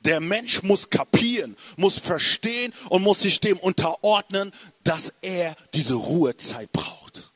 [0.00, 6.72] Der Mensch muss kapieren, muss verstehen und muss sich dem unterordnen, dass er diese Ruhezeit
[6.72, 7.30] braucht.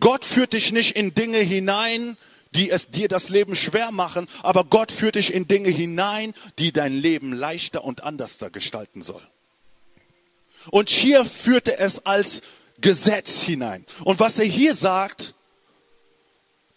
[0.00, 2.16] Gott führt dich nicht in Dinge hinein,
[2.54, 6.72] die es dir das Leben schwer machen, aber Gott führt dich in Dinge hinein, die
[6.72, 9.22] dein Leben leichter und anders gestalten soll.
[10.70, 12.42] Und hier führte es als
[12.80, 13.84] Gesetz hinein.
[14.04, 15.34] Und was er hier sagt,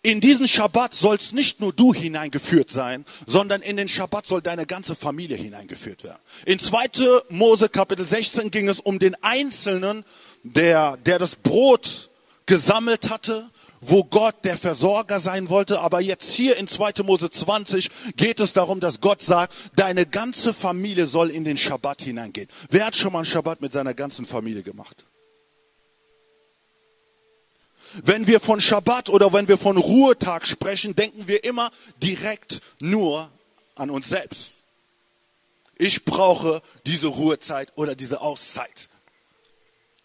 [0.07, 4.65] in diesen Schabbat sollst nicht nur du hineingeführt sein, sondern in den Schabbat soll deine
[4.65, 6.19] ganze Familie hineingeführt werden.
[6.45, 7.23] In 2.
[7.27, 10.05] Mose Kapitel 16 ging es um den Einzelnen,
[10.43, 12.09] der, der das Brot
[12.45, 13.49] gesammelt hatte,
[13.81, 15.81] wo Gott der Versorger sein wollte.
[15.81, 17.03] Aber jetzt hier in 2.
[17.03, 22.03] Mose 20 geht es darum, dass Gott sagt, deine ganze Familie soll in den Schabbat
[22.03, 22.47] hineingehen.
[22.69, 25.06] Wer hat schon mal einen Schabbat mit seiner ganzen Familie gemacht?
[28.03, 31.71] Wenn wir von Schabbat oder wenn wir von Ruhetag sprechen, denken wir immer
[32.01, 33.31] direkt nur
[33.75, 34.63] an uns selbst.
[35.77, 38.89] Ich brauche diese Ruhezeit oder diese Auszeit.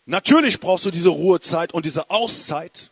[0.05, 2.91] Natürlich brauchst du diese Ruhezeit und diese Auszeit.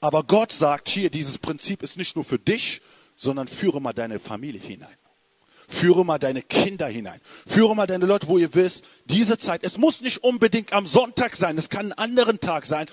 [0.00, 2.80] Aber Gott sagt hier, dieses Prinzip ist nicht nur für dich,
[3.14, 4.96] sondern führe mal deine Familie hinein.
[5.68, 7.20] Führe mal deine Kinder hinein.
[7.46, 11.36] Führe mal deine Leute, wo ihr wisst, diese Zeit, es muss nicht unbedingt am Sonntag
[11.36, 12.86] sein, es kann einen anderen Tag sein.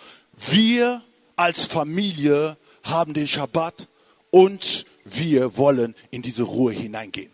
[0.48, 1.04] Wir
[1.36, 3.88] als Familie haben den Schabbat
[4.32, 7.32] und wir wollen in diese Ruhe hineingehen.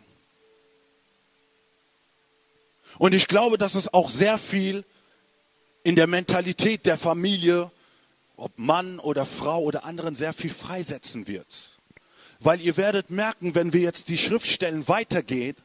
[2.98, 4.84] Und ich glaube, dass es auch sehr viel
[5.84, 7.72] in der Mentalität der Familie,
[8.38, 11.78] ob Mann oder Frau oder anderen, sehr viel freisetzen wird.
[12.40, 15.56] Weil ihr werdet merken, wenn wir jetzt die Schriftstellen weitergehen,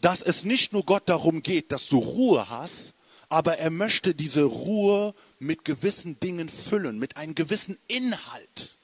[0.00, 2.94] dass es nicht nur Gott darum geht, dass du Ruhe hast,
[3.32, 8.76] aber er möchte diese Ruhe mit gewissen Dingen füllen, mit einem gewissen Inhalt.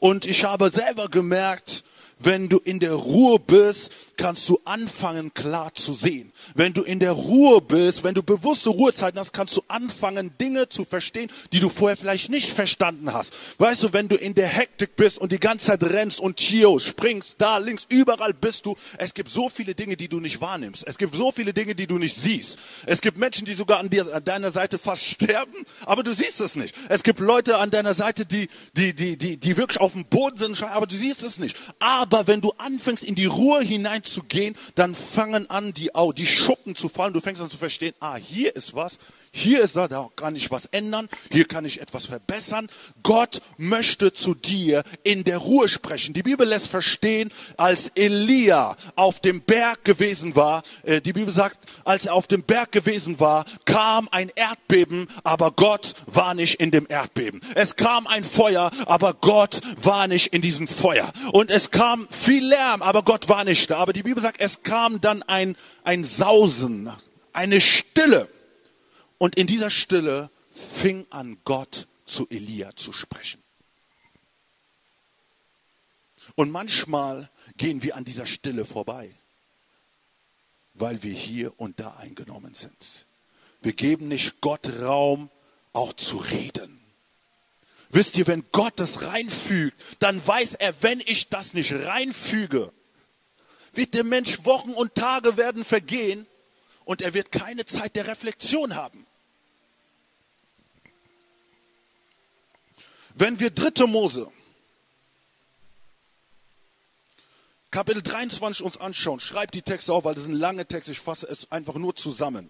[0.00, 1.82] Und ich habe selber gemerkt,
[2.18, 6.32] wenn du in der Ruhe bist, kannst du anfangen klar zu sehen.
[6.54, 10.68] Wenn du in der Ruhe bist, wenn du bewusste Ruhezeiten hast, kannst du anfangen Dinge
[10.68, 13.32] zu verstehen, die du vorher vielleicht nicht verstanden hast.
[13.58, 16.80] Weißt du, wenn du in der Hektik bist und die ganze Zeit rennst und hier
[16.80, 20.86] springst, da links, überall bist du, es gibt so viele Dinge, die du nicht wahrnimmst.
[20.86, 22.58] Es gibt so viele Dinge, die du nicht siehst.
[22.86, 26.40] Es gibt Menschen, die sogar an, dir, an deiner Seite fast sterben, aber du siehst
[26.40, 26.74] es nicht.
[26.88, 30.38] Es gibt Leute an deiner Seite, die, die, die, die, die wirklich auf dem Boden
[30.38, 31.56] sind, aber du siehst es nicht.
[31.78, 36.76] Aber aber wenn du anfängst, in die Ruhe hineinzugehen, dann fangen an, die, die Schuppen
[36.76, 37.12] zu fallen.
[37.12, 38.98] Du fängst an zu verstehen, ah, hier ist was,
[39.32, 42.68] hier ist er, da kann ich was ändern, hier kann ich etwas verbessern.
[43.02, 46.14] Gott möchte zu dir in der Ruhe sprechen.
[46.14, 51.58] Die Bibel lässt verstehen, als Elia auf dem Berg gewesen war, äh, die Bibel sagt,
[51.86, 56.70] als er auf dem Berg gewesen war, kam ein Erdbeben, aber Gott war nicht in
[56.70, 57.40] dem Erdbeben.
[57.54, 61.10] Es kam ein Feuer, aber Gott war nicht in diesem Feuer.
[61.32, 63.78] Und es kam viel Lärm, aber Gott war nicht da.
[63.78, 66.90] Aber die Bibel sagt, es kam dann ein, ein Sausen,
[67.32, 68.28] eine Stille.
[69.18, 73.42] Und in dieser Stille fing an Gott zu Elia zu sprechen.
[76.34, 79.10] Und manchmal gehen wir an dieser Stille vorbei,
[80.78, 83.06] weil wir hier und da eingenommen sind.
[83.62, 85.30] Wir geben nicht Gott Raum,
[85.72, 86.80] auch zu reden.
[87.90, 92.72] Wisst ihr, wenn Gott das reinfügt, dann weiß er, wenn ich das nicht reinfüge,
[93.72, 96.26] wird der Mensch Wochen und Tage werden vergehen
[96.84, 99.06] und er wird keine Zeit der Reflexion haben.
[103.14, 104.30] Wenn wir dritte Mose,
[107.76, 111.26] Kapitel 23 uns anschauen, schreibt die Texte auf, weil das sind lange Texte, ich fasse
[111.26, 112.48] es einfach nur zusammen.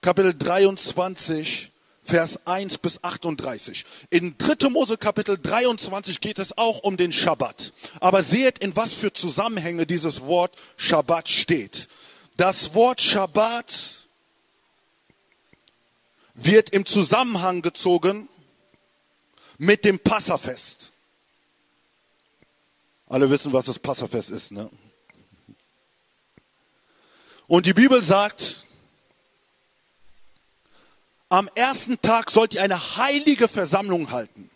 [0.00, 1.70] Kapitel 23,
[2.02, 3.84] Vers 1 bis 38.
[4.08, 4.70] In 3.
[4.70, 7.74] Mose Kapitel 23 geht es auch um den Schabbat.
[8.00, 11.88] Aber seht, in was für Zusammenhänge dieses Wort Schabbat steht.
[12.38, 14.06] Das Wort Schabbat
[16.32, 18.26] wird im Zusammenhang gezogen
[19.58, 20.89] mit dem Passafest.
[23.10, 24.52] Alle wissen, was das Passafest ist.
[24.52, 24.70] Ne?
[27.48, 28.64] Und die Bibel sagt,
[31.28, 34.48] am ersten Tag sollt ihr eine heilige Versammlung halten.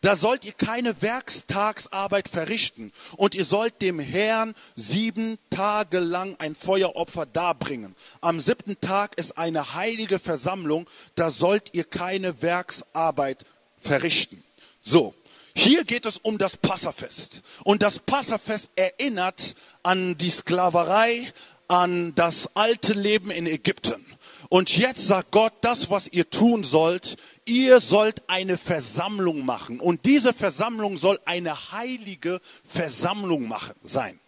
[0.00, 6.56] Da sollt ihr keine Werkstagsarbeit verrichten und ihr sollt dem Herrn sieben Tage lang ein
[6.56, 7.94] Feueropfer darbringen.
[8.20, 13.44] Am siebten Tag ist eine heilige Versammlung, da sollt ihr keine Werksarbeit
[13.78, 14.42] verrichten.
[14.80, 15.14] So,
[15.54, 17.42] hier geht es um das Passafest.
[17.64, 21.32] Und das Passafest erinnert an die Sklaverei,
[21.68, 24.04] an das alte Leben in Ägypten.
[24.48, 29.80] Und jetzt sagt Gott, das, was ihr tun sollt, ihr sollt eine Versammlung machen.
[29.80, 34.18] Und diese Versammlung soll eine heilige Versammlung machen, sein.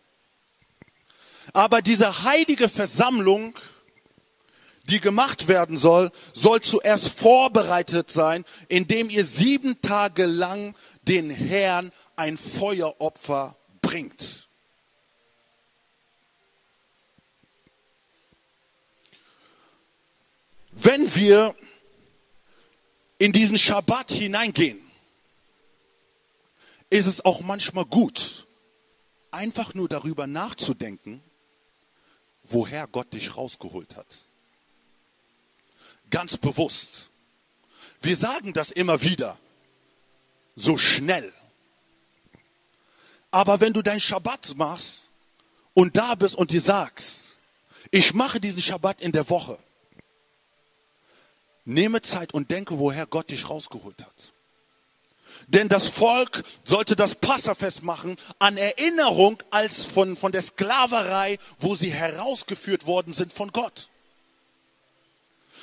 [1.52, 3.54] Aber diese heilige Versammlung
[4.90, 10.74] die gemacht werden soll, soll zuerst vorbereitet sein, indem ihr sieben Tage lang
[11.08, 14.48] den Herrn ein Feueropfer bringt.
[20.72, 21.54] Wenn wir
[23.18, 24.80] in diesen Schabbat hineingehen,
[26.90, 28.46] ist es auch manchmal gut,
[29.30, 31.22] einfach nur darüber nachzudenken,
[32.42, 34.18] woher Gott dich rausgeholt hat
[36.14, 37.10] ganz bewusst.
[38.00, 39.36] Wir sagen das immer wieder,
[40.56, 41.32] so schnell.
[43.30, 45.08] Aber wenn du dein Schabbat machst
[45.72, 47.36] und da bist und dir sagst,
[47.90, 49.58] ich mache diesen Schabbat in der Woche,
[51.64, 54.32] nehme Zeit und denke, woher Gott dich rausgeholt hat.
[55.48, 61.76] Denn das Volk sollte das Passafest machen an Erinnerung als von, von der Sklaverei, wo
[61.76, 63.90] sie herausgeführt worden sind von Gott.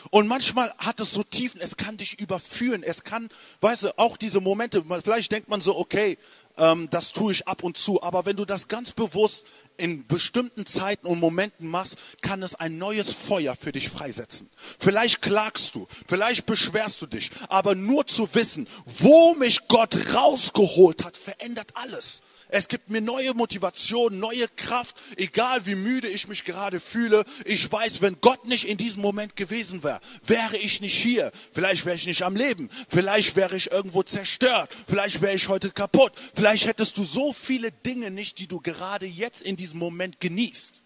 [0.09, 3.29] Und manchmal hat es so Tiefen, es kann dich überführen, es kann,
[3.61, 6.17] weißt du, auch diese Momente, vielleicht denkt man so, okay,
[6.57, 9.45] ähm, das tue ich ab und zu, aber wenn du das ganz bewusst
[9.77, 14.49] in bestimmten Zeiten und Momenten machst, kann es ein neues Feuer für dich freisetzen.
[14.79, 21.03] Vielleicht klagst du, vielleicht beschwerst du dich, aber nur zu wissen, wo mich Gott rausgeholt
[21.03, 22.21] hat, verändert alles.
[22.53, 27.23] Es gibt mir neue Motivation, neue Kraft, egal wie müde ich mich gerade fühle.
[27.45, 31.31] Ich weiß, wenn Gott nicht in diesem Moment gewesen wäre, wäre ich nicht hier.
[31.53, 32.69] Vielleicht wäre ich nicht am Leben.
[32.89, 34.69] Vielleicht wäre ich irgendwo zerstört.
[34.85, 36.11] Vielleicht wäre ich heute kaputt.
[36.35, 40.81] Vielleicht hättest du so viele Dinge nicht, die du gerade jetzt in diesem Moment genießt.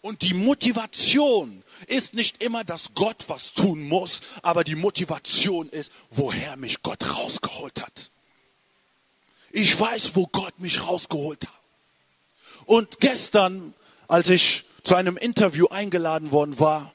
[0.00, 5.92] Und die Motivation ist nicht immer, dass Gott was tun muss, aber die Motivation ist,
[6.10, 8.11] woher mich Gott rausgeholt hat.
[9.52, 11.60] Ich weiß, wo Gott mich rausgeholt hat.
[12.64, 13.74] Und gestern,
[14.08, 16.94] als ich zu einem Interview eingeladen worden war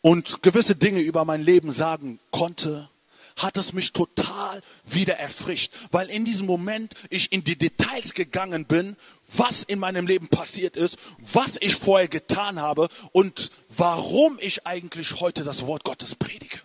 [0.00, 2.88] und gewisse Dinge über mein Leben sagen konnte,
[3.36, 8.66] hat es mich total wieder erfrischt, weil in diesem Moment ich in die Details gegangen
[8.66, 8.96] bin,
[9.34, 15.20] was in meinem Leben passiert ist, was ich vorher getan habe und warum ich eigentlich
[15.20, 16.60] heute das Wort Gottes predige.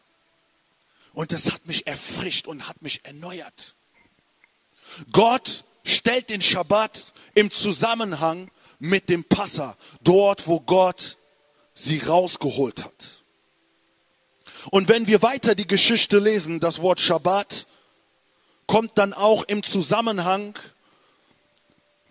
[1.14, 3.77] Und das hat mich erfrischt und hat mich erneuert.
[5.12, 11.18] Gott stellt den Schabbat im Zusammenhang mit dem Passa, dort wo Gott
[11.74, 13.24] sie rausgeholt hat.
[14.72, 17.68] Und wenn wir weiter die Geschichte lesen, das Wort Schabbat
[18.66, 20.58] kommt dann auch im Zusammenhang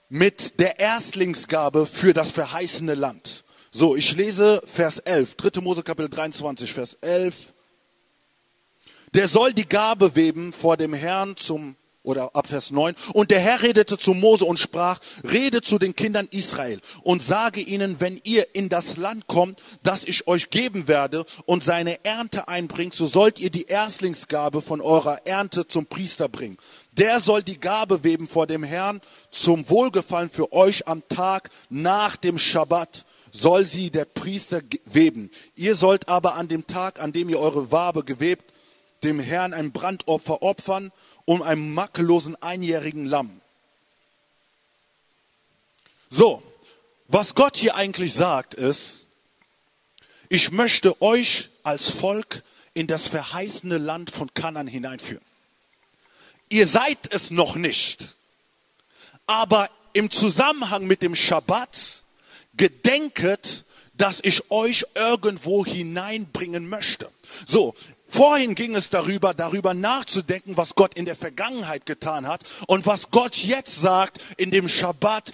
[0.09, 3.45] mit der Erstlingsgabe für das verheißene Land.
[3.70, 5.61] So, ich lese Vers 11, 3.
[5.61, 7.53] Mose Kapitel 23, Vers 11.
[9.12, 11.76] Der soll die Gabe weben vor dem Herrn zum
[12.07, 12.94] oder ab Vers 9.
[13.12, 15.00] Und der Herr redete zu Mose und sprach,
[15.30, 20.04] rede zu den Kindern Israel und sage ihnen, wenn ihr in das Land kommt, das
[20.04, 25.26] ich euch geben werde und seine Ernte einbringt, so sollt ihr die Erstlingsgabe von eurer
[25.26, 26.57] Ernte zum Priester bringen.
[26.92, 29.00] Der soll die Gabe weben vor dem Herrn
[29.30, 35.30] zum Wohlgefallen für euch am Tag nach dem Schabbat soll sie der Priester weben.
[35.57, 38.52] Ihr sollt aber an dem Tag, an dem ihr eure Wabe gewebt,
[39.02, 40.90] dem Herrn ein Brandopfer opfern
[41.26, 43.42] um einen makellosen einjährigen Lamm.
[46.08, 46.42] So,
[47.08, 49.04] was Gott hier eigentlich sagt ist,
[50.28, 52.42] ich möchte euch als Volk
[52.74, 55.24] in das verheißene Land von Kanan hineinführen.
[56.48, 58.14] Ihr seid es noch nicht,
[59.26, 62.02] aber im Zusammenhang mit dem Schabbat
[62.56, 63.64] gedenket,
[63.94, 67.10] dass ich euch irgendwo hineinbringen möchte.
[67.46, 67.74] So,
[68.09, 73.11] Vorhin ging es darüber, darüber nachzudenken, was Gott in der Vergangenheit getan hat und was
[73.11, 75.32] Gott jetzt sagt in dem Schabbat,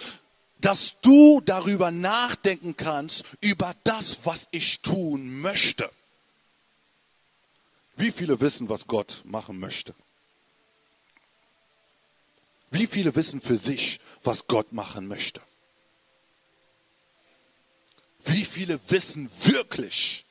[0.59, 5.91] dass du darüber nachdenken kannst, über das, was ich tun möchte.
[7.95, 9.93] Wie viele wissen, was Gott machen möchte?
[12.71, 15.41] Wie viele wissen für sich, was Gott machen möchte?
[18.25, 20.25] Wie viele wissen wirklich,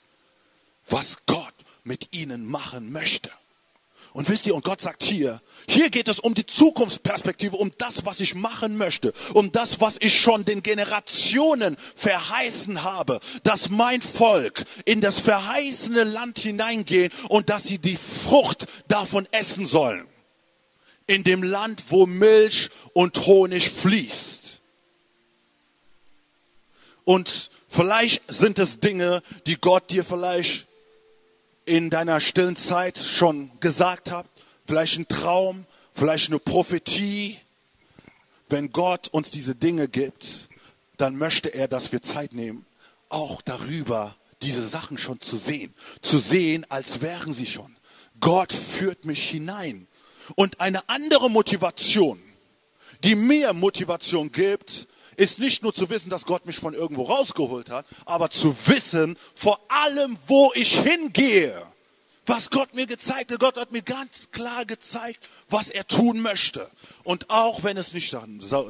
[0.89, 1.52] was Gott
[1.85, 3.31] mit ihnen machen möchte.
[4.13, 8.05] Und wisst ihr, und Gott sagt hier, hier geht es um die Zukunftsperspektive, um das,
[8.05, 14.03] was ich machen möchte, um das, was ich schon den Generationen verheißen habe, dass mein
[14.03, 20.07] Volk in das verheißene Land hineingehen und dass sie die Frucht davon essen sollen.
[21.07, 24.61] In dem Land, wo Milch und Honig fließt.
[27.05, 30.67] Und vielleicht sind es Dinge, die Gott dir vielleicht
[31.65, 34.31] in deiner stillen Zeit schon gesagt habt,
[34.67, 37.39] vielleicht ein Traum, vielleicht eine Prophetie.
[38.49, 40.49] Wenn Gott uns diese Dinge gibt,
[40.97, 42.67] dann möchte er, dass wir Zeit nehmen,
[43.09, 45.73] auch darüber diese Sachen schon zu sehen.
[46.01, 47.77] Zu sehen, als wären sie schon.
[48.21, 49.87] Gott führt mich hinein.
[50.37, 52.21] Und eine andere Motivation,
[53.05, 54.87] die mir Motivation gibt,
[55.17, 59.17] ist nicht nur zu wissen, dass Gott mich von irgendwo rausgeholt hat, aber zu wissen,
[59.35, 61.67] vor allem, wo ich hingehe.
[62.25, 66.71] Was Gott mir gezeigt hat, Gott hat mir ganz klar gezeigt, was er tun möchte.
[67.03, 68.17] Und auch wenn es nicht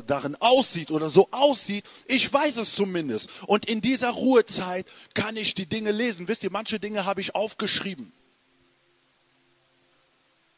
[0.06, 3.28] darin aussieht oder so aussieht, ich weiß es zumindest.
[3.46, 6.28] Und in dieser Ruhezeit kann ich die Dinge lesen.
[6.28, 8.10] Wisst ihr, manche Dinge habe ich aufgeschrieben.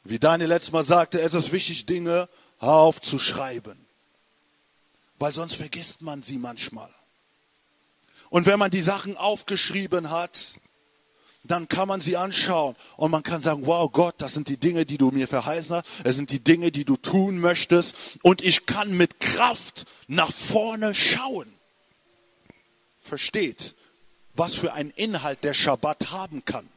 [0.05, 2.29] Wie Daniel letztes Mal sagte, es ist wichtig, Dinge
[2.61, 3.84] aufzuschreiben
[5.19, 6.91] weil sonst vergisst man sie manchmal.
[8.31, 10.61] Und wenn man die Sachen aufgeschrieben hat,
[11.45, 14.87] dann kann man sie anschauen und man kann sagen, wow Gott, das sind die Dinge,
[14.87, 18.67] die du mir verheißen hast, es sind die Dinge, die du tun möchtest und ich
[18.67, 21.55] kann mit Kraft nach vorne schauen.
[22.97, 23.75] Versteht,
[24.35, 26.69] was für einen Inhalt der Schabbat haben kann.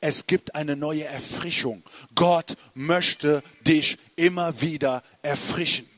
[0.00, 1.82] Es gibt eine neue Erfrischung.
[2.14, 5.88] Gott möchte dich immer wieder erfrischen.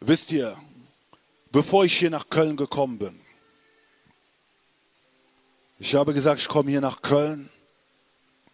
[0.00, 0.56] Wisst ihr,
[1.50, 3.20] bevor ich hier nach Köln gekommen bin,
[5.80, 7.48] ich habe gesagt, ich komme hier nach Köln,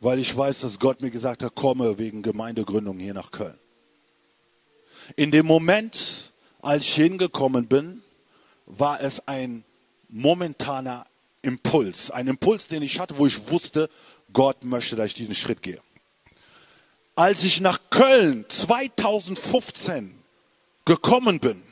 [0.01, 3.59] weil ich weiß, dass Gott mir gesagt hat, komme wegen Gemeindegründung hier nach Köln.
[5.16, 6.32] In dem Moment,
[6.62, 8.03] als ich hingekommen bin,
[8.66, 9.64] war es ein
[10.09, 11.07] momentaner
[11.42, 12.11] Impuls.
[12.11, 13.90] Ein Impuls, den ich hatte, wo ich wusste,
[14.32, 15.80] Gott möchte, dass ich diesen Schritt gehe.
[17.14, 20.23] Als ich nach Köln 2015
[20.85, 21.62] gekommen bin,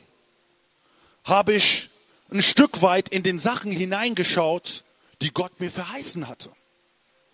[1.23, 1.89] habe ich
[2.31, 4.83] ein Stück weit in den Sachen hineingeschaut,
[5.21, 6.51] die Gott mir verheißen hatte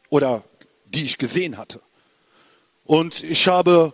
[0.10, 0.44] oder
[0.86, 1.82] die ich gesehen hatte.
[2.84, 3.94] Und ich habe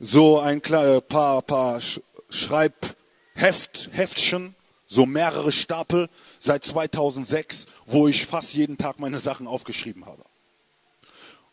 [0.00, 1.80] so ein paar, paar
[2.28, 4.56] Schreibheftchen,
[4.86, 6.08] so mehrere Stapel
[6.38, 10.24] seit 2006, wo ich fast jeden Tag meine Sachen aufgeschrieben habe.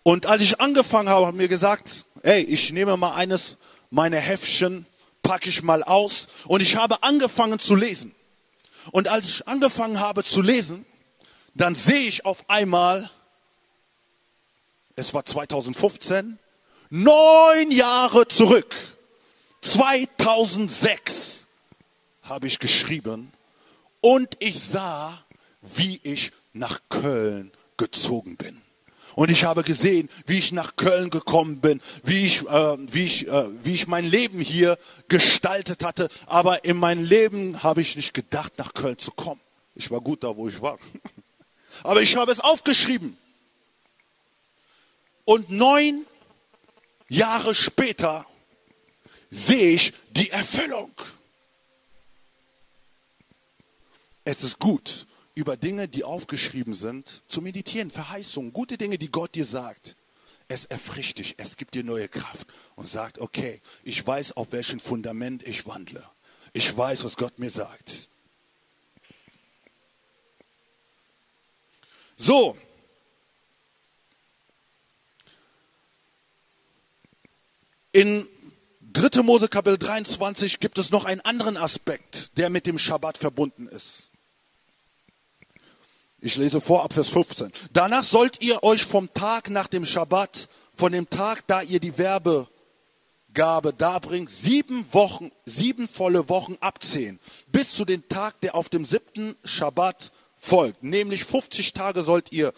[0.04, 3.58] Und als ich angefangen habe, hat mir gesagt, ey, ich nehme mal eines
[3.92, 4.86] meiner Heftchen,
[5.30, 8.16] packe ich mal aus und ich habe angefangen zu lesen.
[8.92, 10.88] Und als ich angefangen habe zu lesen,
[11.54, 13.12] dann sehe ich auf einmal,
[14.96, 16.40] es war 2015,
[16.90, 18.76] neun Jahre zurück,
[19.62, 21.46] 2006
[22.24, 23.32] habe ich geschrieben
[24.02, 25.24] und ich sah,
[25.62, 28.64] wie ich nach Köln gezogen bin.
[29.16, 33.28] Und ich habe gesehen, wie ich nach Köln gekommen bin, wie ich, äh, wie ich,
[33.28, 36.10] äh, wie ich mein Leben hier gestaltet hatte.
[36.26, 39.42] Aber in mein Leben habe ich nicht gedacht, nach Köln zu kommen.
[39.76, 40.78] Ich war gut da, wo ich war.
[41.84, 43.18] Aber ich habe es aufgeschrieben.
[45.26, 46.06] Und neun
[47.08, 48.26] Jahre später
[49.30, 50.92] sehe ich die Erfüllung.
[54.24, 59.36] Es ist gut, über Dinge, die aufgeschrieben sind, zu meditieren, Verheißungen, gute Dinge, die Gott
[59.36, 59.96] dir sagt.
[60.48, 64.80] Es erfrischt dich, es gibt dir neue Kraft und sagt, okay, ich weiß, auf welchem
[64.80, 66.04] Fundament ich wandle.
[66.54, 68.10] Ich weiß, was Gott mir sagt.
[72.18, 72.58] So.
[77.92, 78.28] In
[78.92, 79.22] 3.
[79.22, 84.09] Mose Kapitel 23 gibt es noch einen anderen Aspekt, der mit dem Schabbat verbunden ist.
[86.22, 87.52] Ich lese vor ab Vers 15.
[87.72, 91.98] Danach sollt ihr euch vom Tag nach dem Schabbat, von dem Tag, da ihr die
[91.98, 97.20] Werbegabe darbringt, sieben Wochen, sieben volle Wochen abzählen,
[97.52, 100.84] bis zu dem Tag, der auf dem siebten Schabbat folgt.
[100.84, 102.54] Nämlich 50 Tage sollt ihr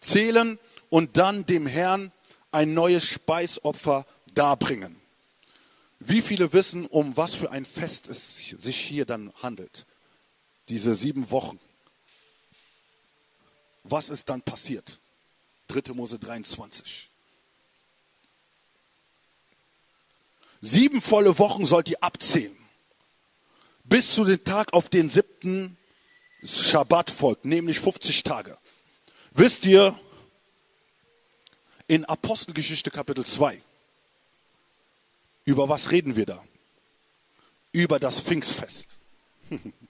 [0.00, 0.58] zählen
[0.90, 2.10] und dann dem Herrn
[2.50, 5.00] ein neues Speisopfer darbringen.
[6.00, 9.86] Wie viele wissen, um was für ein Fest es sich hier dann handelt?
[10.68, 11.60] Diese sieben Wochen.
[13.84, 14.98] Was ist dann passiert?
[15.68, 15.94] 3.
[15.94, 17.08] Mose 23.
[20.60, 22.56] Sieben volle Wochen sollt ihr abzählen.
[23.84, 25.76] Bis zu dem Tag auf den siebten
[26.44, 28.56] Schabbat folgt, nämlich 50 Tage.
[29.32, 29.98] Wisst ihr,
[31.88, 33.60] in Apostelgeschichte Kapitel 2,
[35.44, 36.42] über was reden wir da?
[37.72, 38.96] Über das Pfingstfest.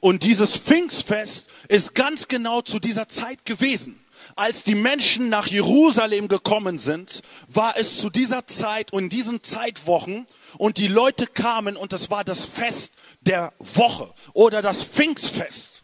[0.00, 4.00] Und dieses Pfingstfest ist ganz genau zu dieser Zeit gewesen.
[4.36, 9.42] Als die Menschen nach Jerusalem gekommen sind, war es zu dieser Zeit und in diesen
[9.42, 10.26] Zeitwochen
[10.58, 15.82] und die Leute kamen und das war das Fest der Woche oder das Pfingstfest.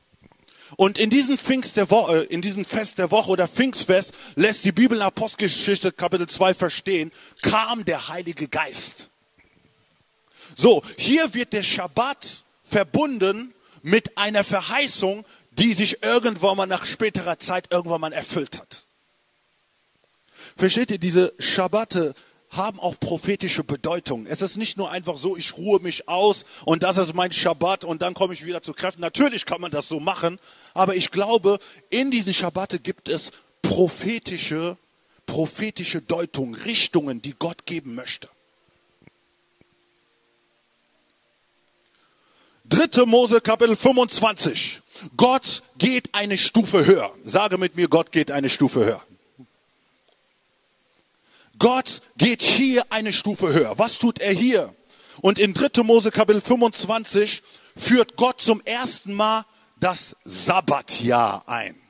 [0.77, 4.73] Und in diesem Pfingst der Woche, in diesem Fest der Woche oder Pfingstfest lässt die
[4.73, 9.09] Bibel in Apostelgeschichte Kapitel 2 verstehen, kam der Heilige Geist.
[10.57, 13.53] So, hier wird der Schabbat verbunden
[13.83, 18.87] mit einer Verheißung, die sich irgendwann mal nach späterer Zeit irgendwann mal erfüllt hat.
[20.57, 22.15] Versteht ihr, diese Schabbate
[22.51, 24.27] haben auch prophetische Bedeutung.
[24.27, 27.85] Es ist nicht nur einfach so, ich ruhe mich aus und das ist mein Schabbat
[27.85, 29.01] und dann komme ich wieder zu Kräften.
[29.01, 30.39] Natürlich kann man das so machen,
[30.75, 31.59] aber ich glaube,
[31.91, 33.31] in diesen Schabbate gibt es
[33.63, 34.77] prophetische,
[35.27, 38.29] prophetische Deutungen, Richtungen, die Gott geben möchte.
[42.71, 43.05] 3.
[43.05, 44.81] Mose Kapitel 25.
[45.17, 47.13] Gott geht eine Stufe höher.
[47.25, 49.03] Sage mit mir, Gott geht eine Stufe höher.
[51.59, 53.79] Gott geht hier eine Stufe höher.
[53.79, 54.73] Was tut er hier?
[55.21, 55.83] Und in 3.
[55.83, 57.43] Mose Kapitel 25
[57.77, 59.45] führt Gott zum ersten Mal
[59.81, 61.81] das Sabbatjahr ein.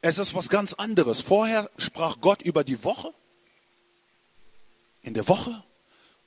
[0.00, 1.20] Es ist was ganz anderes.
[1.20, 3.12] Vorher sprach Gott über die Woche.
[5.02, 5.62] In der Woche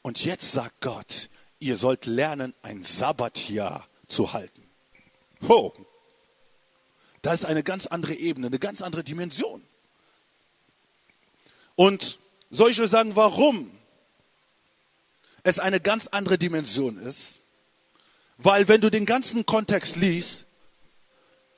[0.02, 1.30] Und jetzt sagt Gott,
[1.60, 4.64] ihr sollt lernen, ein Sabbatjahr zu halten.
[5.48, 5.72] Oh,
[7.22, 9.64] da ist eine ganz andere Ebene, eine ganz andere Dimension.
[11.76, 13.72] Und soll ich euch sagen, warum
[15.44, 17.44] es eine ganz andere Dimension ist?
[18.38, 20.46] Weil wenn du den ganzen Kontext liest,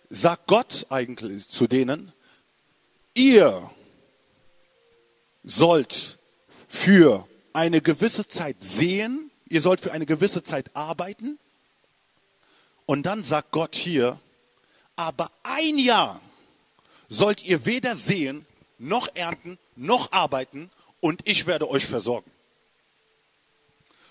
[0.10, 2.12] sagt Gott eigentlich zu denen,
[3.14, 3.72] ihr
[5.44, 6.18] sollt
[6.68, 11.38] für eine gewisse Zeit sehen, ihr sollt für eine gewisse Zeit arbeiten.
[12.86, 14.20] Und dann sagt Gott hier,
[14.96, 16.22] aber ein Jahr
[17.10, 18.46] sollt ihr weder sehen,
[18.80, 20.72] noch ernten, noch arbeiten
[21.02, 22.32] und ich werde euch versorgen.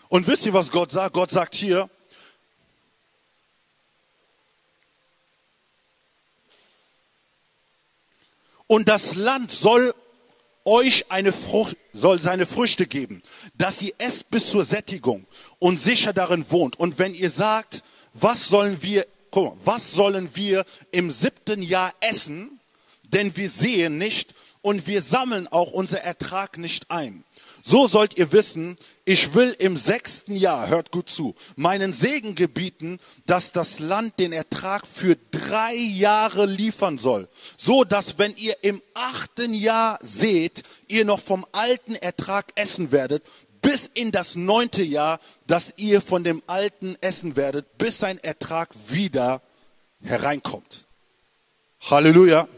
[0.08, 1.14] Und wisst ihr, was Gott sagt?
[1.14, 1.88] Gott sagt hier,
[8.66, 9.94] und das Land soll
[10.64, 13.22] euch eine Frucht, soll seine Früchte geben,
[13.56, 15.26] dass ihr esst bis zur Sättigung
[15.58, 16.78] und sicher darin wohnt.
[16.78, 17.82] Und wenn ihr sagt,
[18.14, 22.60] was sollen wir, guck mal, was sollen wir im siebten Jahr essen?
[23.04, 27.24] Denn wir sehen nicht und wir sammeln auch unser Ertrag nicht ein.
[27.62, 32.98] So sollt ihr wissen, ich will im sechsten Jahr, hört gut zu, meinen Segen gebieten,
[33.26, 37.28] dass das Land den Ertrag für drei Jahre liefern soll.
[37.56, 43.24] So dass, wenn ihr im achten Jahr seht, ihr noch vom alten Ertrag essen werdet,
[43.62, 48.70] bis in das neunte Jahr, dass ihr von dem alten essen werdet, bis sein Ertrag
[48.88, 49.42] wieder
[50.02, 50.86] hereinkommt.
[51.80, 52.48] Halleluja.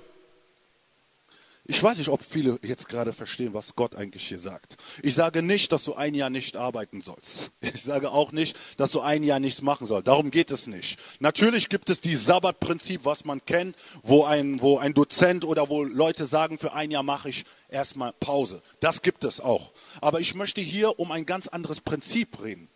[1.72, 4.76] Ich weiß nicht, ob viele jetzt gerade verstehen, was Gott eigentlich hier sagt.
[5.02, 7.50] Ich sage nicht, dass du ein Jahr nicht arbeiten sollst.
[7.62, 10.06] Ich sage auch nicht, dass du ein Jahr nichts machen sollst.
[10.06, 10.98] Darum geht es nicht.
[11.18, 15.82] Natürlich gibt es die Sabbatprinzip, was man kennt, wo ein, wo ein Dozent oder wo
[15.82, 18.60] Leute sagen, für ein Jahr mache ich erstmal Pause.
[18.80, 19.72] Das gibt es auch.
[20.02, 22.68] Aber ich möchte hier um ein ganz anderes Prinzip reden.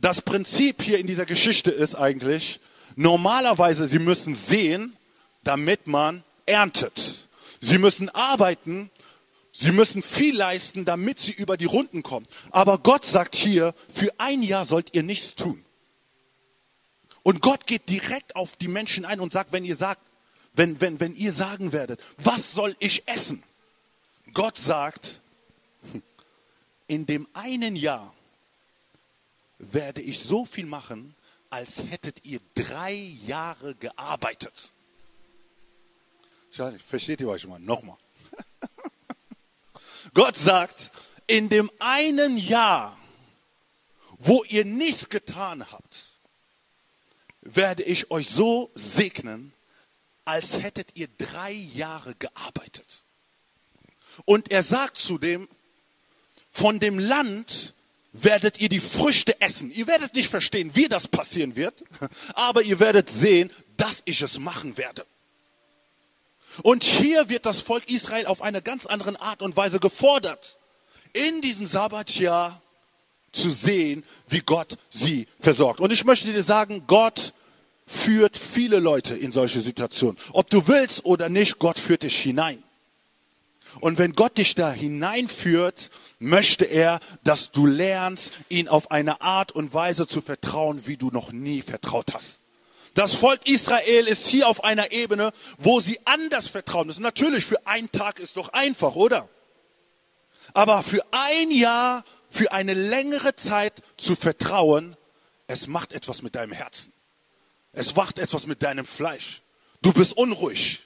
[0.00, 2.60] Das Prinzip hier in dieser Geschichte ist eigentlich,
[2.96, 4.96] normalerweise, sie müssen sehen,
[5.42, 7.28] damit man erntet.
[7.60, 8.90] Sie müssen arbeiten,
[9.52, 12.26] sie müssen viel leisten, damit sie über die Runden kommen.
[12.50, 15.64] Aber Gott sagt hier, für ein Jahr sollt ihr nichts tun.
[17.22, 20.02] Und Gott geht direkt auf die Menschen ein und sagt, wenn ihr sagt,
[20.52, 23.42] wenn, wenn, wenn ihr sagen werdet, was soll ich essen?
[24.34, 25.22] Gott sagt,
[26.86, 28.14] in dem einen Jahr
[29.58, 31.14] werde ich so viel machen,
[31.48, 34.73] als hättet ihr drei Jahre gearbeitet.
[36.54, 37.58] Versteht ihr euch mal?
[37.58, 37.96] Nochmal.
[40.14, 40.92] Gott sagt,
[41.26, 42.96] in dem einen Jahr,
[44.18, 46.14] wo ihr nichts getan habt,
[47.40, 49.52] werde ich euch so segnen,
[50.24, 53.02] als hättet ihr drei Jahre gearbeitet.
[54.24, 55.48] Und er sagt zudem,
[56.50, 57.74] von dem Land
[58.12, 59.72] werdet ihr die Früchte essen.
[59.72, 61.84] Ihr werdet nicht verstehen, wie das passieren wird,
[62.34, 65.04] aber ihr werdet sehen, dass ich es machen werde.
[66.62, 70.58] Und hier wird das Volk Israel auf eine ganz andere Art und Weise gefordert,
[71.12, 72.60] in diesem Sabbatjahr
[73.32, 75.80] zu sehen, wie Gott sie versorgt.
[75.80, 77.32] Und ich möchte dir sagen, Gott
[77.86, 80.18] führt viele Leute in solche Situationen.
[80.32, 82.62] Ob du willst oder nicht, Gott führt dich hinein.
[83.80, 85.90] Und wenn Gott dich da hineinführt,
[86.20, 91.10] möchte er, dass du lernst, ihn auf eine Art und Weise zu vertrauen, wie du
[91.10, 92.40] noch nie vertraut hast.
[92.94, 97.02] Das Volk Israel ist hier auf einer Ebene, wo sie anders vertrauen müssen.
[97.02, 99.28] Natürlich, für einen Tag ist doch einfach, oder?
[100.52, 104.96] Aber für ein Jahr, für eine längere Zeit zu vertrauen,
[105.48, 106.92] es macht etwas mit deinem Herzen.
[107.72, 109.42] Es macht etwas mit deinem Fleisch.
[109.82, 110.80] Du bist unruhig.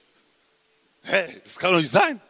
[1.03, 2.23] Hey, das kann doch nicht sein.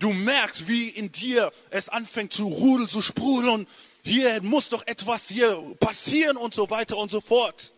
[0.00, 3.68] Du merkst, wie in dir es anfängt zu rudeln, zu sprudeln.
[4.02, 7.72] Hier muss doch etwas hier passieren und so weiter und so fort.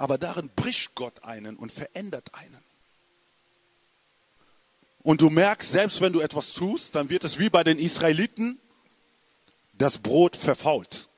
[0.00, 2.64] Aber darin bricht Gott einen und verändert einen.
[5.02, 8.58] Und du merkst, selbst wenn du etwas tust, dann wird es wie bei den Israeliten,
[9.74, 11.10] das Brot verfault,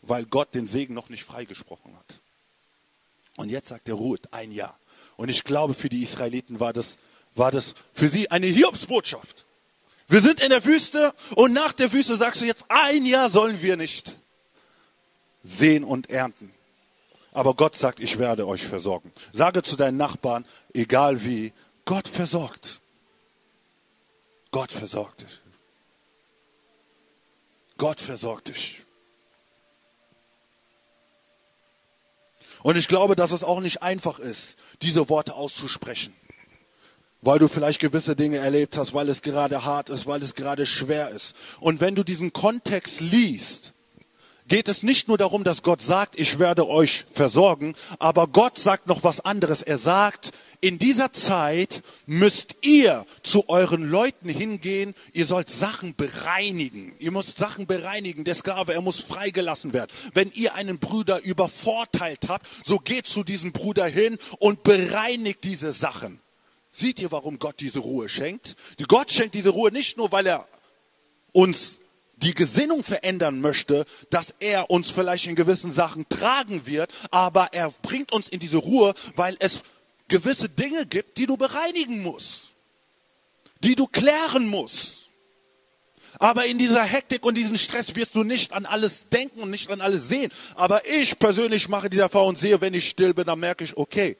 [0.00, 2.20] weil Gott den Segen noch nicht freigesprochen hat.
[3.36, 4.80] Und jetzt sagt er, ruht ein Jahr.
[5.18, 6.96] Und ich glaube, für die Israeliten war das,
[7.34, 9.44] war das für sie eine Hiobsbotschaft.
[10.08, 13.60] Wir sind in der Wüste und nach der Wüste sagst du jetzt, ein Jahr sollen
[13.60, 14.16] wir nicht
[15.44, 16.55] sehen und ernten.
[17.36, 19.12] Aber Gott sagt, ich werde euch versorgen.
[19.34, 21.52] Sage zu deinen Nachbarn, egal wie,
[21.84, 22.80] Gott versorgt.
[24.52, 25.40] Gott versorgt dich.
[27.76, 28.80] Gott versorgt dich.
[32.62, 36.14] Und ich glaube, dass es auch nicht einfach ist, diese Worte auszusprechen.
[37.20, 40.64] weil du vielleicht gewisse Dinge erlebt hast, weil es gerade hart ist, weil es gerade
[40.64, 41.36] schwer ist.
[41.60, 43.74] Und wenn du diesen Kontext liest,
[44.48, 48.86] geht es nicht nur darum, dass Gott sagt, ich werde euch versorgen, aber Gott sagt
[48.86, 49.62] noch was anderes.
[49.62, 56.94] Er sagt, in dieser Zeit müsst ihr zu euren Leuten hingehen, ihr sollt Sachen bereinigen.
[56.98, 58.24] Ihr müsst Sachen bereinigen.
[58.24, 59.90] Der Sklave, er muss freigelassen werden.
[60.14, 65.72] Wenn ihr einen Bruder übervorteilt habt, so geht zu diesem Bruder hin und bereinigt diese
[65.72, 66.20] Sachen.
[66.72, 68.56] Seht ihr, warum Gott diese Ruhe schenkt?
[68.88, 70.46] Gott schenkt diese Ruhe nicht nur, weil er
[71.32, 71.80] uns
[72.16, 77.70] die Gesinnung verändern möchte, dass er uns vielleicht in gewissen Sachen tragen wird, aber er
[77.82, 79.60] bringt uns in diese Ruhe, weil es
[80.08, 82.54] gewisse Dinge gibt, die du bereinigen musst,
[83.62, 85.10] die du klären musst.
[86.18, 89.70] Aber in dieser Hektik und diesem Stress wirst du nicht an alles denken und nicht
[89.70, 90.32] an alles sehen.
[90.54, 93.76] Aber ich persönlich mache diese Erfahrung und sehe, wenn ich still bin, dann merke ich,
[93.76, 94.16] okay,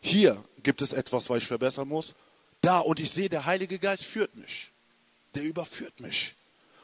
[0.00, 2.14] hier gibt es etwas, was ich verbessern muss.
[2.60, 4.70] Da und ich sehe, der Heilige Geist führt mich.
[5.34, 6.36] Der überführt mich.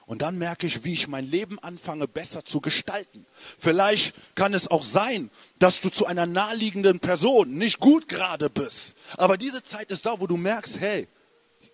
[0.07, 3.25] Und dann merke ich, wie ich mein Leben anfange besser zu gestalten.
[3.59, 8.97] Vielleicht kann es auch sein, dass du zu einer naheliegenden Person nicht gut gerade bist.
[9.17, 11.09] Aber diese Zeit ist da, wo du merkst, hey,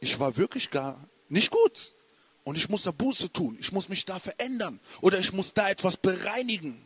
[0.01, 1.95] ich war wirklich gar nicht gut.
[2.45, 3.57] Und ich muss da Buße tun.
[3.61, 4.81] Ich muss mich da verändern.
[5.01, 6.85] Oder ich muss da etwas bereinigen.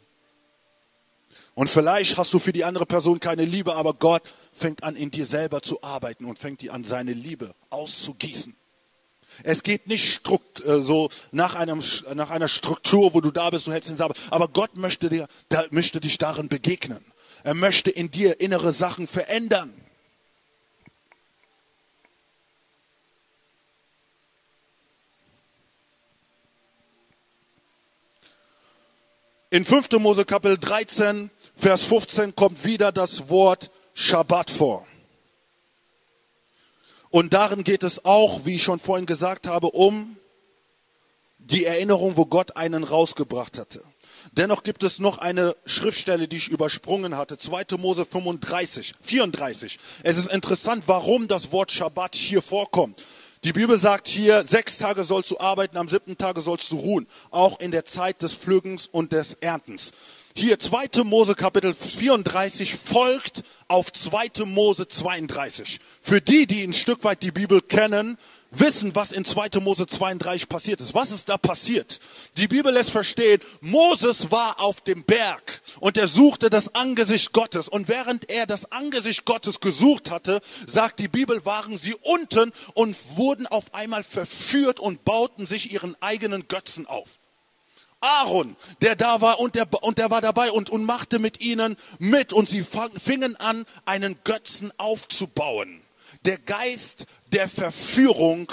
[1.54, 4.22] Und vielleicht hast du für die andere Person keine Liebe, aber Gott
[4.52, 8.56] fängt an, in dir selber zu arbeiten und fängt dir an, seine Liebe auszugießen.
[9.44, 10.22] Es geht nicht
[10.64, 11.82] äh, so nach, einem,
[12.14, 14.16] nach einer Struktur, wo du da bist, du hältst den Sabbat.
[14.30, 15.26] Aber Gott möchte, dir,
[15.70, 17.04] möchte dich darin begegnen.
[17.44, 19.74] Er möchte in dir innere Sachen verändern.
[29.50, 29.90] In 5.
[29.98, 34.86] Mose Kapitel 13, Vers 15 kommt wieder das Wort Schabbat vor.
[37.12, 40.16] Und darin geht es auch, wie ich schon vorhin gesagt habe, um
[41.38, 43.82] die Erinnerung, wo Gott einen rausgebracht hatte.
[44.32, 47.36] Dennoch gibt es noch eine Schriftstelle, die ich übersprungen hatte.
[47.36, 47.76] 2.
[47.76, 49.78] Mose 35, 34.
[50.04, 53.02] Es ist interessant, warum das Wort Schabbat hier vorkommt.
[53.44, 57.06] Die Bibel sagt hier, sechs Tage sollst du arbeiten, am siebten Tage sollst du ruhen.
[57.30, 59.90] Auch in der Zeit des Pflügens und des Erntens.
[60.34, 61.04] Hier 2.
[61.04, 64.46] Mose Kapitel 34 folgt auf 2.
[64.46, 65.78] Mose 32.
[66.00, 68.16] Für die, die ein Stück weit die Bibel kennen,
[68.50, 69.60] wissen, was in 2.
[69.60, 70.94] Mose 32 passiert ist.
[70.94, 72.00] Was ist da passiert?
[72.38, 77.68] Die Bibel lässt verstehen, Moses war auf dem Berg und er suchte das Angesicht Gottes.
[77.68, 82.96] Und während er das Angesicht Gottes gesucht hatte, sagt die Bibel, waren sie unten und
[83.16, 87.18] wurden auf einmal verführt und bauten sich ihren eigenen Götzen auf.
[88.20, 91.76] Aaron, der da war und der, und der war dabei und, und machte mit ihnen
[91.98, 95.82] mit und sie fingen an, einen Götzen aufzubauen.
[96.24, 98.52] Der Geist der Verführung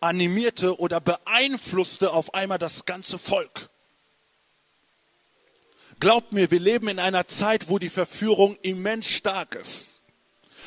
[0.00, 3.68] animierte oder beeinflusste auf einmal das ganze Volk.
[6.00, 9.87] Glaubt mir, wir leben in einer Zeit, wo die Verführung immens stark ist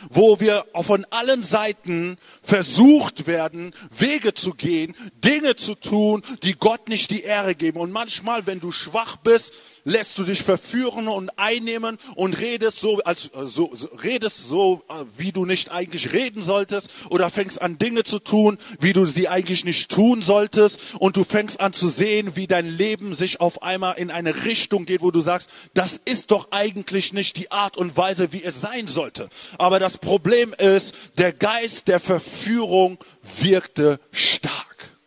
[0.09, 6.89] wo wir von allen Seiten versucht werden, Wege zu gehen, Dinge zu tun, die Gott
[6.89, 7.79] nicht die Ehre geben.
[7.79, 12.99] Und manchmal, wenn du schwach bist, lässt du dich verführen und einnehmen und redest so,
[12.99, 17.61] als, äh, so, so, redest so, äh, wie du nicht eigentlich reden solltest oder fängst
[17.61, 21.73] an Dinge zu tun, wie du sie eigentlich nicht tun solltest und du fängst an
[21.73, 25.49] zu sehen, wie dein Leben sich auf einmal in eine Richtung geht, wo du sagst,
[25.73, 29.29] das ist doch eigentlich nicht die Art und Weise, wie es sein sollte.
[29.57, 34.97] Aber das Problem ist, der Geist der Verführung wirkte stark.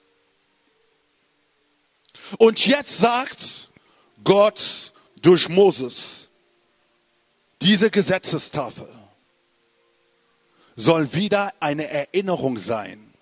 [2.38, 3.70] Und jetzt sagt
[4.24, 6.30] Gott durch Moses,
[7.62, 8.88] diese Gesetzestafel
[10.76, 13.14] soll wieder eine Erinnerung sein,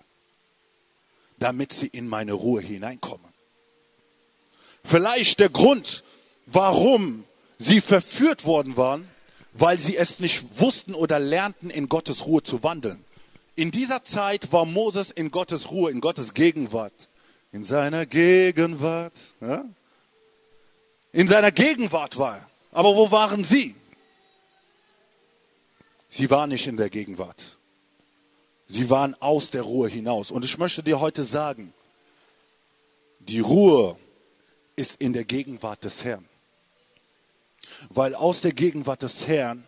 [1.37, 3.31] damit sie in meine Ruhe hineinkommen.
[4.83, 6.03] Vielleicht der Grund,
[6.45, 7.25] warum
[7.57, 9.09] sie verführt worden waren,
[9.53, 13.03] weil sie es nicht wussten oder lernten, in Gottes Ruhe zu wandeln.
[13.55, 17.07] In dieser Zeit war Moses in Gottes Ruhe, in Gottes Gegenwart.
[17.51, 19.13] In seiner Gegenwart.
[19.41, 19.65] Ja?
[21.13, 22.49] in seiner Gegenwart war.
[22.71, 23.75] Aber wo waren sie?
[26.09, 27.57] Sie waren nicht in der Gegenwart.
[28.65, 30.31] Sie waren aus der Ruhe hinaus.
[30.31, 31.73] Und ich möchte dir heute sagen,
[33.19, 33.95] die Ruhe
[34.75, 36.27] ist in der Gegenwart des Herrn.
[37.89, 39.63] Weil aus der Gegenwart des Herrn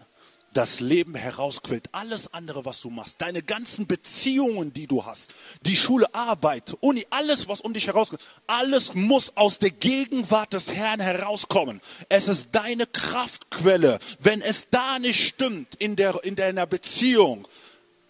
[0.55, 1.89] das Leben herausquillt.
[1.91, 7.05] Alles andere, was du machst, deine ganzen Beziehungen, die du hast, die Schule, Arbeit, Uni,
[7.09, 11.82] alles, was um dich herauskommt, alles muss aus der Gegenwart des Herrn herauskommen.
[12.09, 13.99] Es ist deine Kraftquelle.
[14.20, 17.47] Wenn es da nicht stimmt in, der, in deiner Beziehung,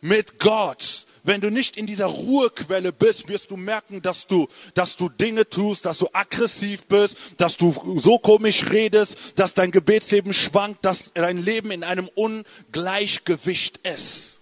[0.01, 4.95] mit Gott, wenn du nicht in dieser Ruhequelle bist, wirst du merken, dass du, dass
[4.95, 10.33] du Dinge tust, dass du aggressiv bist, dass du so komisch redest, dass dein Gebetsleben
[10.33, 14.39] schwankt, dass dein Leben in einem Ungleichgewicht ist.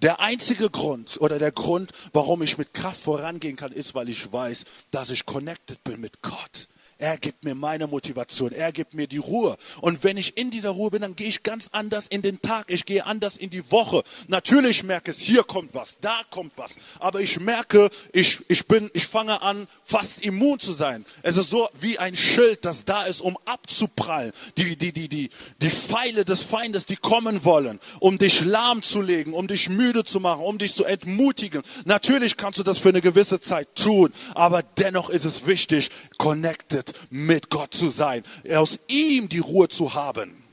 [0.00, 4.32] Der einzige Grund oder der Grund, warum ich mit Kraft vorangehen kann, ist, weil ich
[4.32, 6.68] weiß, dass ich connected bin mit Gott.
[7.02, 8.52] Er gibt mir meine Motivation.
[8.52, 9.56] Er gibt mir die Ruhe.
[9.80, 12.66] Und wenn ich in dieser Ruhe bin, dann gehe ich ganz anders in den Tag.
[12.68, 14.04] Ich gehe anders in die Woche.
[14.28, 16.76] Natürlich merke ich, hier kommt was, da kommt was.
[17.00, 21.04] Aber ich merke, ich, ich bin, ich fange an, fast immun zu sein.
[21.24, 24.30] Es ist so wie ein Schild, das da ist, um abzuprallen.
[24.56, 25.30] Die, die, die, die,
[25.60, 30.44] die Pfeile des Feindes, die kommen wollen, um dich lahmzulegen, um dich müde zu machen,
[30.44, 31.62] um dich zu entmutigen.
[31.84, 34.12] Natürlich kannst du das für eine gewisse Zeit tun.
[34.36, 35.90] Aber dennoch ist es wichtig,
[36.22, 38.22] connected mit Gott zu sein,
[38.54, 40.44] aus ihm die Ruhe zu haben.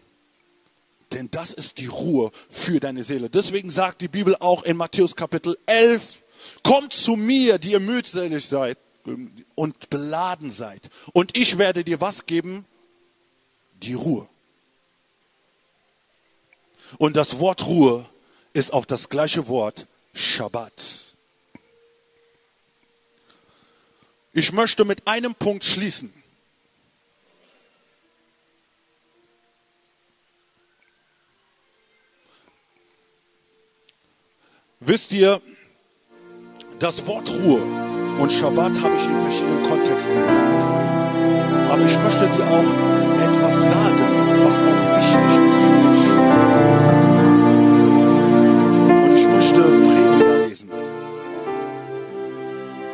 [1.11, 3.30] Denn das ist die Ruhe für deine Seele.
[3.30, 6.24] Deswegen sagt die Bibel auch in Matthäus Kapitel 11,
[6.63, 8.80] kommt zu mir, die ihr mühselig seid
[9.53, 10.89] und beladen seid.
[11.13, 12.65] Und ich werde dir was geben?
[13.84, 14.28] Die Ruhe.
[16.97, 18.09] Und das Wort Ruhe
[18.53, 21.09] ist auch das gleiche Wort Shabbat.
[24.34, 26.13] Ich möchte mit einem Punkt schließen.
[34.82, 35.41] Wisst ihr,
[36.80, 37.61] das Wort Ruhe
[38.19, 40.61] und Schabbat habe ich in verschiedenen Kontexten gesagt.
[41.69, 42.69] Aber ich möchte dir auch
[43.21, 43.99] etwas sagen,
[44.43, 44.78] was auch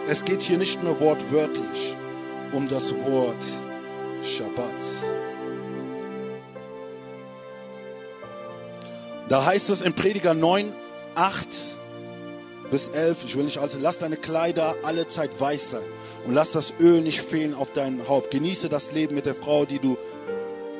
[0.07, 1.95] Es geht hier nicht nur wortwörtlich
[2.51, 3.43] um das Wort
[4.23, 4.75] Schabbat.
[9.29, 10.71] Da heißt es in Prediger 9,
[11.15, 11.47] 8,
[12.69, 15.83] bis 11, ich will nicht alles, lass deine Kleider alle Zeit weiß sein
[16.27, 18.29] und lass das Öl nicht fehlen auf deinem Haupt.
[18.29, 19.97] Genieße das Leben mit der Frau, die du,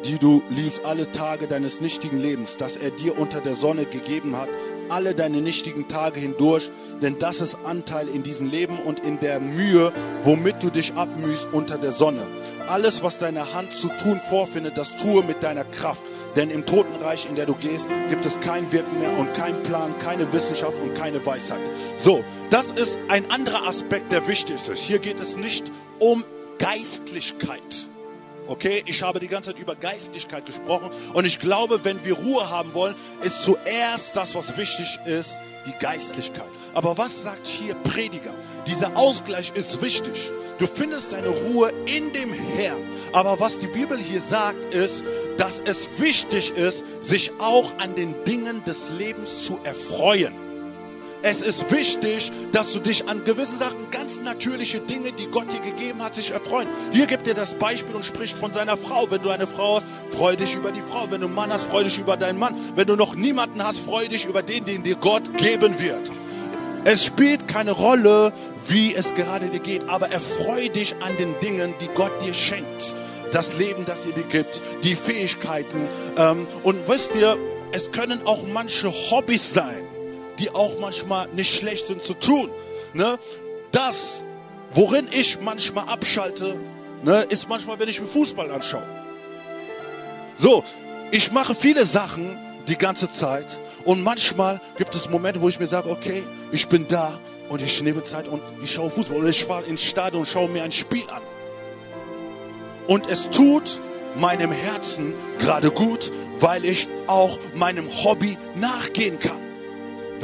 [0.05, 4.37] die du liebst, alle Tage deines nichtigen Lebens, das er dir unter der Sonne gegeben
[4.37, 4.49] hat,
[4.89, 6.71] alle deine nichtigen Tage hindurch,
[7.01, 11.47] denn das ist Anteil in diesem Leben und in der Mühe, womit du dich abmühst
[11.51, 12.25] unter der Sonne.
[12.67, 16.03] Alles, was deine Hand zu tun vorfindet, das tue mit deiner Kraft.
[16.35, 19.93] Denn im Totenreich, in der du gehst, gibt es kein Wirken mehr und kein Plan,
[19.99, 21.61] keine Wissenschaft und keine Weisheit.
[21.97, 24.73] So, das ist ein anderer Aspekt, der wichtig ist.
[24.73, 26.23] Hier geht es nicht um
[26.57, 27.89] Geistlichkeit.
[28.47, 32.49] Okay, ich habe die ganze Zeit über Geistlichkeit gesprochen und ich glaube, wenn wir Ruhe
[32.49, 36.49] haben wollen, ist zuerst das, was wichtig ist, die Geistlichkeit.
[36.73, 38.35] Aber was sagt hier Prediger?
[38.67, 40.31] Dieser Ausgleich ist wichtig.
[40.59, 42.81] Du findest deine Ruhe in dem Herrn.
[43.13, 45.03] Aber was die Bibel hier sagt, ist,
[45.37, 50.44] dass es wichtig ist, sich auch an den Dingen des Lebens zu erfreuen.
[51.27, 55.59] Es ist wichtig, dass du dich an gewissen Sachen, ganz natürliche Dinge, die Gott dir
[55.59, 56.67] gegeben hat, sich erfreuen.
[56.91, 59.09] Hier gibt dir das Beispiel und spricht von seiner Frau.
[59.09, 61.09] Wenn du eine Frau hast, freu dich über die Frau.
[61.09, 62.53] Wenn du einen Mann hast, freu dich über deinen Mann.
[62.75, 66.11] Wenn du noch niemanden hast, freu dich über den, den dir Gott geben wird.
[66.83, 68.31] Es spielt keine Rolle,
[68.67, 72.93] wie es gerade dir geht, aber erfreu dich an den Dingen, die Gott dir schenkt.
[73.31, 75.87] Das Leben, das er dir gibt, die Fähigkeiten.
[76.17, 77.35] Ähm, und wisst ihr,
[77.71, 79.84] es können auch manche Hobbys sein,
[80.39, 82.49] die auch manchmal nicht schlecht sind zu tun.
[82.93, 83.17] Ne?
[83.71, 84.23] Das,
[84.71, 86.57] worin ich manchmal abschalte,
[87.03, 88.87] ne, ist manchmal, wenn ich mir Fußball anschaue.
[90.37, 90.63] So,
[91.11, 95.67] ich mache viele Sachen die ganze Zeit und manchmal gibt es Momente, wo ich mir
[95.67, 97.19] sage, okay, ich bin da
[97.49, 100.49] und ich nehme Zeit und ich schaue Fußball oder ich fahre ins Stadion und schaue
[100.49, 101.21] mir ein Spiel an.
[102.87, 103.81] Und es tut
[104.15, 109.44] meinem Herzen gerade gut, weil ich auch meinem Hobby nachgehen kann.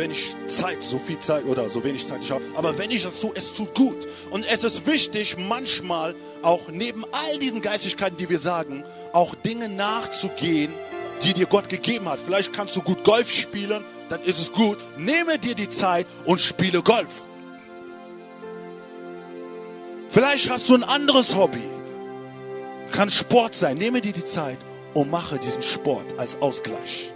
[0.01, 3.03] Wenn ich Zeit, so viel Zeit oder so wenig Zeit ich habe, aber wenn ich
[3.03, 4.07] das tue, es tut gut.
[4.31, 8.83] Und es ist wichtig, manchmal auch neben all diesen Geistigkeiten, die wir sagen,
[9.13, 10.73] auch Dinge nachzugehen,
[11.21, 12.19] die dir Gott gegeben hat.
[12.19, 14.79] Vielleicht kannst du gut Golf spielen, dann ist es gut.
[14.97, 17.25] Nehme dir die Zeit und spiele Golf.
[20.09, 21.61] Vielleicht hast du ein anderes Hobby.
[22.91, 23.77] Kann Sport sein.
[23.77, 24.57] Nehme dir die Zeit
[24.95, 27.11] und mache diesen Sport als Ausgleich.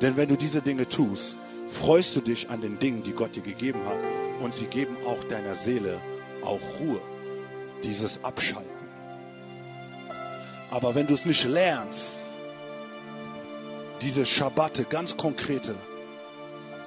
[0.00, 1.38] Denn wenn du diese Dinge tust,
[1.72, 3.98] freust du dich an den Dingen, die Gott dir gegeben hat.
[4.40, 6.00] Und sie geben auch deiner Seele
[6.42, 7.00] auch Ruhe.
[7.82, 8.70] Dieses Abschalten.
[10.70, 12.20] Aber wenn du es nicht lernst,
[14.00, 15.74] diese Schabbate, ganz konkrete,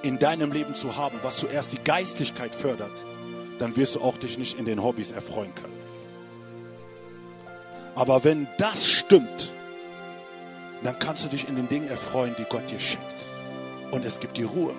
[0.02, 3.04] in deinem Leben zu haben, was zuerst die Geistlichkeit fördert,
[3.58, 5.76] dann wirst du auch dich nicht in den Hobbys erfreuen können.
[7.94, 9.52] Aber wenn das stimmt,
[10.82, 13.35] dann kannst du dich in den Dingen erfreuen, die Gott dir schenkt.
[13.90, 14.74] Und es gibt die Ruhe.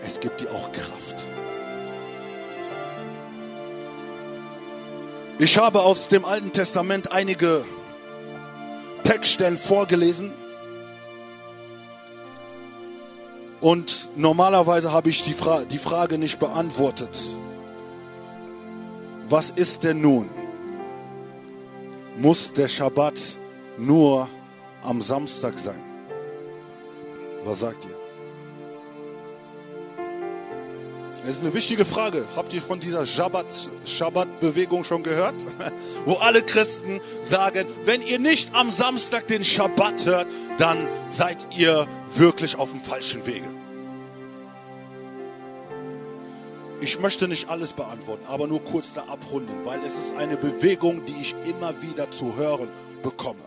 [0.00, 1.16] Es gibt dir auch Kraft.
[5.40, 7.64] Ich habe aus dem Alten Testament einige
[9.04, 10.32] Textstellen vorgelesen.
[13.60, 17.18] Und normalerweise habe ich die, Fra die Frage nicht beantwortet.
[19.28, 20.28] Was ist denn nun?
[22.18, 23.20] Muss der Schabbat
[23.76, 24.28] nur
[24.82, 25.82] am Samstag sein?
[27.44, 27.97] Was sagt ihr?
[31.28, 32.24] Das ist eine wichtige Frage.
[32.36, 35.34] Habt ihr von dieser Schabbat-Bewegung schon gehört?
[36.06, 40.26] Wo alle Christen sagen, wenn ihr nicht am Samstag den Schabbat hört,
[40.56, 43.44] dann seid ihr wirklich auf dem falschen Wege.
[46.80, 51.04] Ich möchte nicht alles beantworten, aber nur kurz da abrunden, weil es ist eine Bewegung,
[51.04, 52.70] die ich immer wieder zu hören
[53.02, 53.44] bekomme.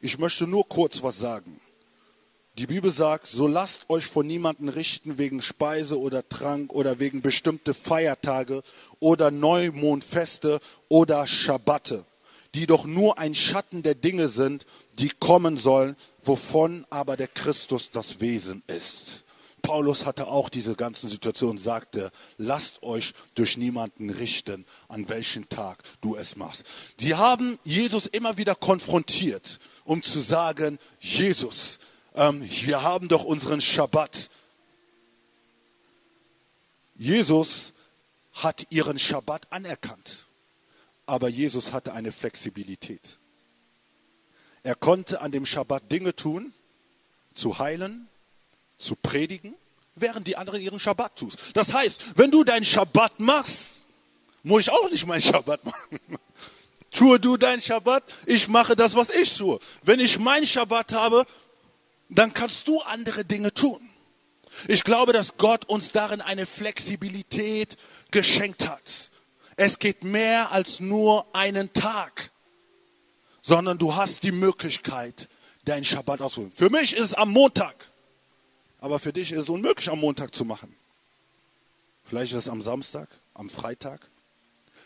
[0.00, 1.60] Ich möchte nur kurz was sagen.
[2.62, 7.20] Die Bibel sagt, so lasst euch von niemanden richten wegen Speise oder Trank oder wegen
[7.20, 8.62] bestimmte Feiertage
[9.00, 12.06] oder Neumondfeste oder Schabbate,
[12.54, 14.64] die doch nur ein Schatten der Dinge sind,
[15.00, 19.24] die kommen sollen, wovon aber der Christus das Wesen ist.
[19.62, 25.82] Paulus hatte auch diese ganzen Situationen, sagte, lasst euch durch niemanden richten, an welchen Tag
[26.00, 26.64] du es machst.
[27.00, 31.80] Die haben Jesus immer wieder konfrontiert, um zu sagen, Jesus,
[32.14, 34.30] ähm, wir haben doch unseren Schabbat.
[36.94, 37.72] Jesus
[38.34, 40.26] hat ihren Schabbat anerkannt,
[41.06, 43.18] aber Jesus hatte eine Flexibilität.
[44.62, 46.52] Er konnte an dem Schabbat Dinge tun,
[47.34, 48.08] zu heilen,
[48.78, 49.54] zu predigen,
[49.94, 51.32] während die anderen ihren Schabbat tun.
[51.54, 53.84] Das heißt, wenn du deinen Schabbat machst,
[54.42, 55.98] muss ich auch nicht meinen Schabbat machen.
[56.90, 59.58] Tue du deinen Schabbat, ich mache das, was ich tue.
[59.82, 61.26] Wenn ich meinen Schabbat habe,
[62.14, 63.88] dann kannst du andere Dinge tun.
[64.68, 67.76] Ich glaube, dass Gott uns darin eine Flexibilität
[68.10, 69.10] geschenkt hat.
[69.56, 72.30] Es geht mehr als nur einen Tag,
[73.40, 75.28] sondern du hast die Möglichkeit,
[75.64, 76.52] deinen Schabbat auszuführen.
[76.52, 77.90] Für mich ist es am Montag,
[78.78, 80.74] aber für dich ist es unmöglich, am Montag zu machen.
[82.04, 84.00] Vielleicht ist es am Samstag, am Freitag.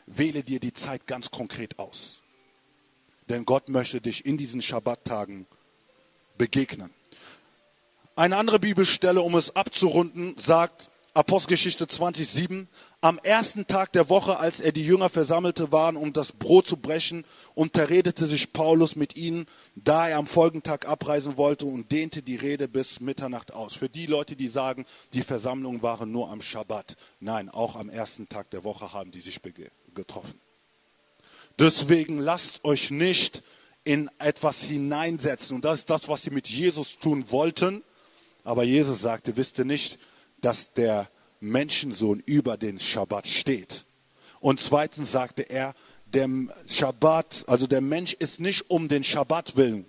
[0.07, 2.21] Wähle dir die Zeit ganz konkret aus.
[3.29, 5.47] Denn Gott möchte dich in diesen Schabbattagen
[6.39, 6.93] begegnen.
[8.19, 12.67] Eine andere Bibelstelle, um es abzurunden, sagt Apostelgeschichte 20,7,
[13.03, 16.79] am ersten Tag der Woche, als er die Jünger versammelte waren, um das Brot zu
[16.79, 19.45] brechen, unterredete sich Paulus mit ihnen,
[19.75, 23.75] da er am folgenden Tag abreisen wollte und dehnte die Rede bis Mitternacht aus.
[23.75, 26.97] Für die Leute, die sagen, die Versammlungen waren nur am Schabbat.
[27.21, 29.43] Nein, auch am ersten Tag der Woche haben die sich
[29.95, 30.41] getroffen.
[31.59, 33.43] Deswegen lasst euch nicht
[33.85, 35.57] in etwas hineinsetzen.
[35.57, 37.83] Und das ist das, was sie mit Jesus tun wollten
[38.47, 39.99] aber Jesus sagte, wisst ihr nicht,
[40.41, 43.85] dass der Menschensohn über den Schabbat steht?
[44.39, 45.75] Und zweitens sagte er,
[46.15, 46.29] der
[46.69, 49.85] Schabbat, also der Mensch ist nicht um den Schabbat willen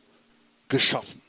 [0.70, 1.22] geschaffen,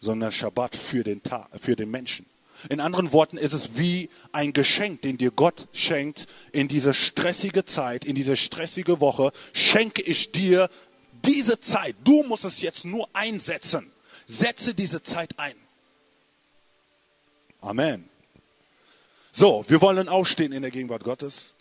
[0.00, 2.26] sondern Schabbat für den, Tag, für den Menschen.
[2.68, 7.64] In anderen Worten ist es wie ein Geschenk, den dir Gott schenkt in diese stressige
[7.66, 10.68] Zeit, in diese stressige Woche, schenke ich dir
[11.24, 11.94] diese Zeit.
[12.02, 13.92] Du musst es jetzt nur einsetzen.
[14.26, 15.54] Setze diese Zeit ein.
[17.60, 18.08] Amen.
[19.32, 21.54] So, wir wollen aufstehen in der Gegenwart Gottes.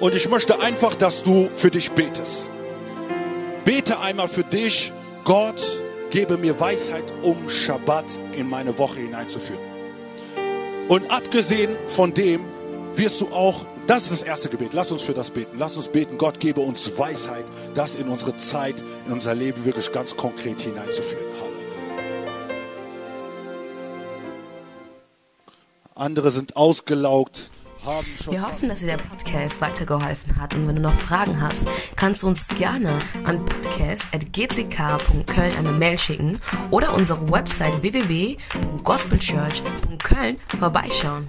[0.00, 2.50] Und ich möchte einfach, dass du für dich betest.
[3.64, 4.92] Bete einmal für dich,
[5.24, 5.62] Gott,
[6.10, 9.62] gebe mir Weisheit, um Schabbat in meine Woche hineinzuführen.
[10.88, 12.40] Und abgesehen von dem
[12.94, 14.72] wirst du auch das ist das erste Gebet.
[14.72, 15.58] Lass uns für das beten.
[15.58, 19.92] Lass uns beten, Gott gebe uns Weisheit, das in unsere Zeit, in unser Leben wirklich
[19.92, 21.26] ganz konkret hineinzuführen.
[21.38, 21.52] Halleluja.
[25.94, 27.50] Andere sind ausgelaugt.
[28.30, 30.54] Wir hoffen, dass dir der Podcast weitergeholfen hat.
[30.54, 36.40] Und wenn du noch Fragen hast, kannst du uns gerne an podcast.gck.köln eine Mail schicken
[36.70, 41.28] oder unsere Website www.gospelchurch.köln vorbeischauen.